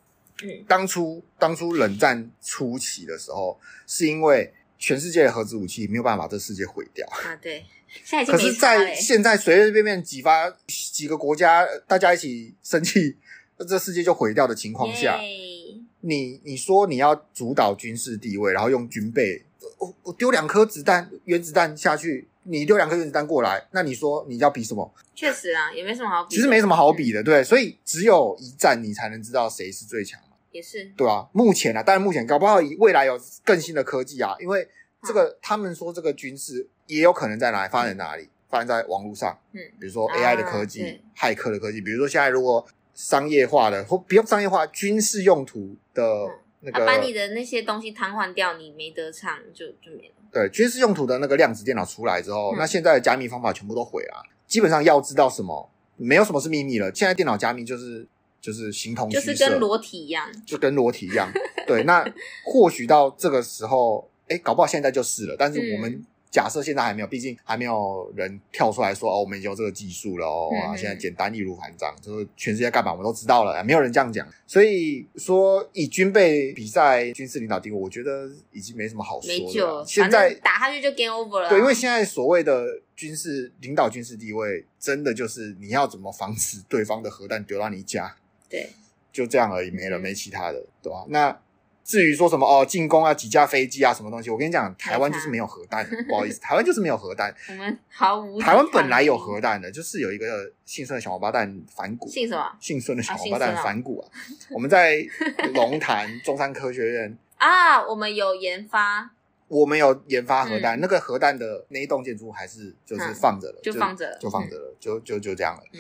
[0.43, 3.57] 嗯，当初当初冷战初期的时候，
[3.87, 7.33] 是因为全世界的核子武器没有办法把这世界毁掉啊。
[7.37, 7.63] 对，
[8.03, 8.33] 现在。
[8.33, 13.15] 可是，在现在随随便便几发几个国家，大家一起生气。
[13.57, 15.64] 这世界就毁掉的情况下，yeah.
[16.07, 19.43] 你你说你要主导军事地位，然后用军备，
[19.79, 24.93] 我我丢两颗子弹原子弹下去，你丢两颗原子弹过来，那你说你要比什么？
[25.15, 26.35] 确实啊，也没什么好比。
[26.35, 30.37] 其实没什么好比的，对，所以只有一战，你才能知道谁是最强嘛。
[30.51, 34.67] 也是，对啊，目前啊，当然目前搞不好未来有更新的科技啊，因为
[35.01, 42.63] 这个、嗯、他们说这个军事也有可能在哪里发展哪里，嗯、发展在网络上，嗯，比如说 AI 的科技、骇、啊、客的科技，比如说现在如果。
[42.97, 46.29] 商业化的或不用商业化，军事用途的
[46.59, 50.13] 那个，把你的那些东西瘫痪掉，你没得唱就就没了。
[50.31, 54.23] 对，军事用途的那个量子电脑出来之后，嗯、那现在的加密方法全部都毁了。
[54.45, 56.93] 基本上要知道什么，没有什么是秘密了。
[56.93, 58.05] 现在电脑加密就是
[58.39, 61.31] 就是形同就是跟裸体一样，就跟裸体一样。
[61.65, 62.05] 对，那
[62.45, 65.35] 或许到这个时候，哎，搞不好现在就是了。
[65.39, 65.91] 但是我们。
[65.91, 74.27] 嗯假设现在还没有，毕竟还没有人跳出来说哦，我们已经有这个技术了哦，啊，现在简单易如反掌，就是全世界干嘛我们都知道了，没有人这样讲。
[74.45, 79.85] 所以说以军备比赛军事领导地位，我觉得已经没什么好说的。
[79.85, 81.47] 现在打下去就 game over 了。
[81.47, 88.13] 对，因为现在所谓的军事领导军事地位，真的就是你要怎么防止对方的核弹丢到你家，
[88.49, 88.71] 对，
[89.13, 91.05] 就这样而已，没了，没其他的，对吧？
[91.07, 91.39] 那。
[91.85, 94.31] 至于说什么哦，进攻啊，几架飞机啊，什么东西？
[94.31, 97.31] 我跟你讲，台湾就是没有核弹， 不好意思，台湾就是没有核弹。
[97.47, 98.41] 我们毫无。
[98.41, 102.09] 台湾本来有核弹的，就是有一个姓孙的小王八蛋反骨。
[102.09, 102.51] 姓什么？
[102.59, 104.09] 姓孙的小王八蛋反骨啊！
[104.49, 105.05] 我们在
[105.53, 109.11] 龙潭 中山科学院啊，我们有研发，
[109.47, 115.61] 我们有研发核弹，那个核弹的那一栋建筑还是就是放着了，就放着，就放着了，就就就这样了。
[115.73, 115.79] 嗯，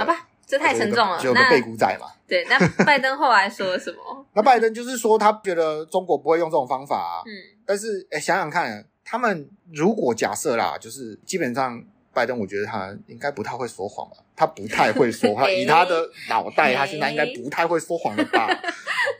[0.00, 0.28] 好吧。
[0.56, 2.06] 这太沉重了，就有个背骨仔嘛。
[2.26, 4.26] 对，那拜登后来说了什么？
[4.34, 7.22] 那拜登就是说，他觉得中国不会用这种方法啊。
[7.26, 7.30] 嗯，
[7.66, 11.82] 但是诶想想看，他们如果假设啦，就是基本上
[12.12, 14.16] 拜登，我觉得他应该不太会说谎吧？
[14.36, 18.48] 他不太会说谎， 以他的脑袋，他现在应该不太会说谎了吧？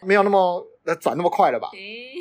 [0.03, 0.67] 没有那么
[1.01, 1.69] 转那么快了吧？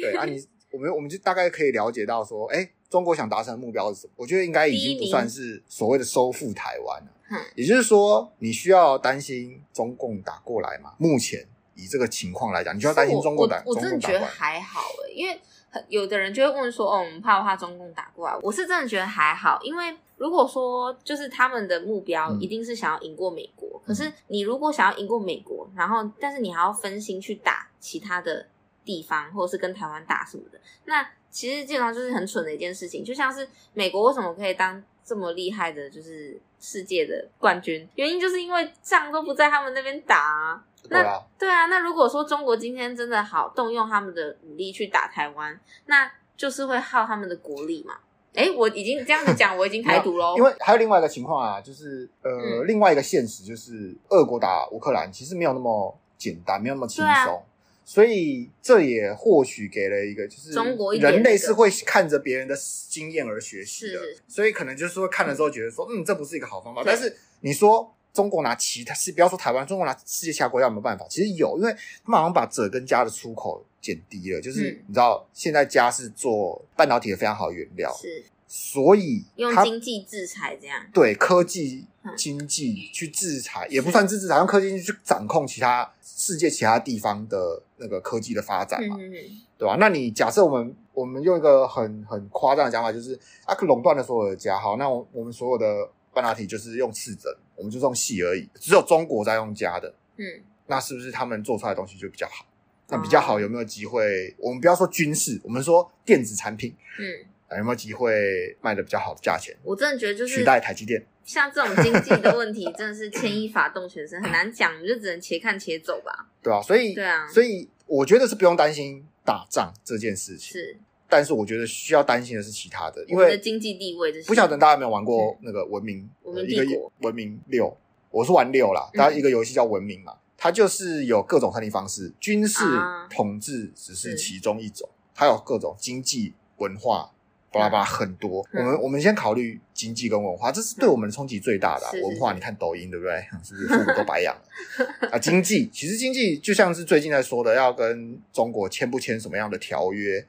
[0.01, 0.37] 对啊，你
[0.71, 4.13] 我们我们就大概可以了解到说，诶中国想达成的目标是什么？
[4.17, 7.41] 我觉得应该已经不算是所谓的收复台湾了。
[7.55, 10.93] 也就是说，你需要担心中共打过来吗？
[10.99, 13.63] 目前以这个情况来讲，你需要担心中国打。
[13.65, 15.41] 我我真的觉得还好诶，因为
[15.87, 28.45] 有的人就会问说：“哦，我们怕不怕中共打过来？”我是真的觉得还好，因为如果说就是他们的目标一定是想要赢过美国，嗯、可是你如果想要赢过美国，然后但是你还要分心去打其他的
[28.85, 31.03] 地方，或者是跟台湾打什么的，那
[31.33, 33.03] 其实基本上就是很蠢的一件事情。
[33.03, 40.63] 就像是美国为什么可以当这么厉害的，就是世界的冠军，原因就是因为仗都不在他们那边打啊。
[40.89, 47.95] 那对啊，对啊，那如果说中国今天真的好动用他们的武力去打台湾，那就是会耗他们的国力嘛？
[48.35, 50.35] 哎，我已经这样子讲，我已经台独喽。
[50.35, 57.43] 因为还有另外一个情况啊，就是呃，嗯、另外一个现实就是，俄国打乌克兰其实没有那么简单，没有那么轻松，啊、
[57.85, 62.55] 所以这也或许给了一个就是中国人类是会看着别人的
[62.89, 66.81] 经验而学习的，是所以可能就是说看了之后觉得说，嗯，嗯，这不是一个好方法。
[66.85, 67.93] 但是你说。
[68.13, 71.03] 中国拿其他是不要说台湾，中国拿世界其他国家有没有办法？
[71.09, 71.75] 其实有，因为
[72.05, 74.39] 他们好像把锗跟镓的出口减低了。
[74.39, 89.11] 就是、嗯、你知道，现在镓是做半导体的非常好的原料，是，所以用经济制裁这样，对科技经济去制裁，嗯、也不算制裁，用科技去掌控其他世界其他地方的那个科技的发展嘛，嗯
[89.57, 89.77] 对吧？
[89.79, 95.91] 那你假设我们我们用一个很很夸张的讲法，就是阿克，垄断了所有的家，好，那我我们所有的。
[96.15, 98.47] 半导体就是用次针，我们就用细而已。
[98.53, 100.23] 只有中国在用家的，嗯，
[100.67, 102.45] 那是不是他们做出来的东西就比较好？
[102.89, 104.29] 那比较好有没有机会？
[104.29, 109.57] 哦、我们不要说军事，我们说电子产品，嗯，有没有机会卖的比较好的价钱？
[109.63, 111.03] 我真的觉得就是取代台积电。
[111.25, 116.27] 像这种经济的问题，真的是牵一发动全身，很难讲，你就只能且看且走吧。
[116.43, 120.53] 对啊，所以对啊，所以我觉得是不用担心打仗这件事情。
[120.53, 120.79] 是。
[121.09, 124.11] 但是我觉得需要担心的是其他的，因为经济地位。
[124.23, 126.09] 不晓得大家有没有玩过那个文明？
[126.23, 126.65] 文明一个
[127.01, 127.77] 文明六，
[128.09, 128.89] 我是玩六啦。
[128.95, 132.63] 大家一个游戏叫文明嘛，它就是有各种胜利方式，军事
[133.11, 137.11] 统治只是其中一种，它有各种经济文化，
[137.53, 138.45] 巴拉巴拉很多。
[138.51, 142.33] 我们我们先考虑经济跟文化，这是对我们冲击最大的文化。
[142.33, 143.23] 你看抖音对不对？
[143.43, 143.67] 是不是？
[143.67, 145.19] 父母都白养了啊？
[145.19, 150.19] 经济其实经济就像是最近在说的，要跟中国签不签什么样的条约。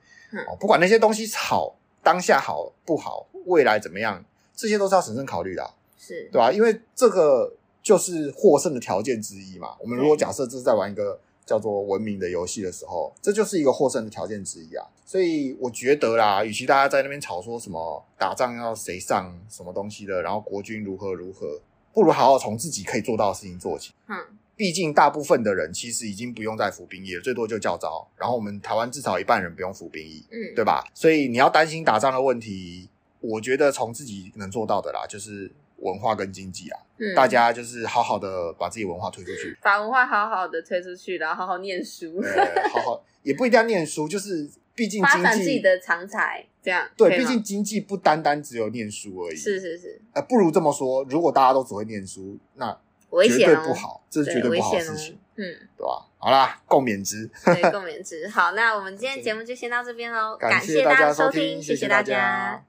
[0.46, 4.94] 哦，不管那些东西好，当下好不好，未来怎么样，这些都是？
[4.94, 6.52] 要审慎考虑的，是对吧？
[6.52, 8.30] 因为这个就是？
[8.36, 9.76] 获胜的条件之一嘛。
[9.80, 14.86] 我们如果假设这是在玩一个叫做文明的游戏的时候，这就是一个获胜的条件之一啊。
[15.04, 21.60] 所以我觉得啦，与其大家在那边吵说什么打仗要谁上什么东西的，然后国军如何如何，
[21.92, 23.92] 不如好好从自己可以做到的事情做起。
[24.08, 24.16] 嗯。
[24.56, 28.06] 毕竟，大部分的人其实已经不用再服兵役了，最多就教招。
[28.16, 30.84] 然后我们台湾至少一半人不用服兵役，嗯，对吧？
[30.94, 32.88] 所以你要担心打仗的问题，
[33.18, 52.78] 我觉得从自己能做到的啦，就是文化跟经济啊，嗯，大家就是好好的把自己文化推出去， 把文化好好的推出去，然后好好念书，对，好好也不一定要念书，就是毕竟经济发展自己的长才，这样对，毕竟经济不单单只有念书而已，是是是，呃，不如这么说，如果大家都只会念书，那。
[53.10, 55.44] 危险哦，绝对不好，这是绝对不好的事情，哦、嗯，
[55.76, 56.04] 对吧？
[56.18, 58.26] 好啦，共勉之，对，共勉之。
[58.26, 62.60] 好，那我们今天 节目就先到这边喽，感谢大家收听，谢谢大家。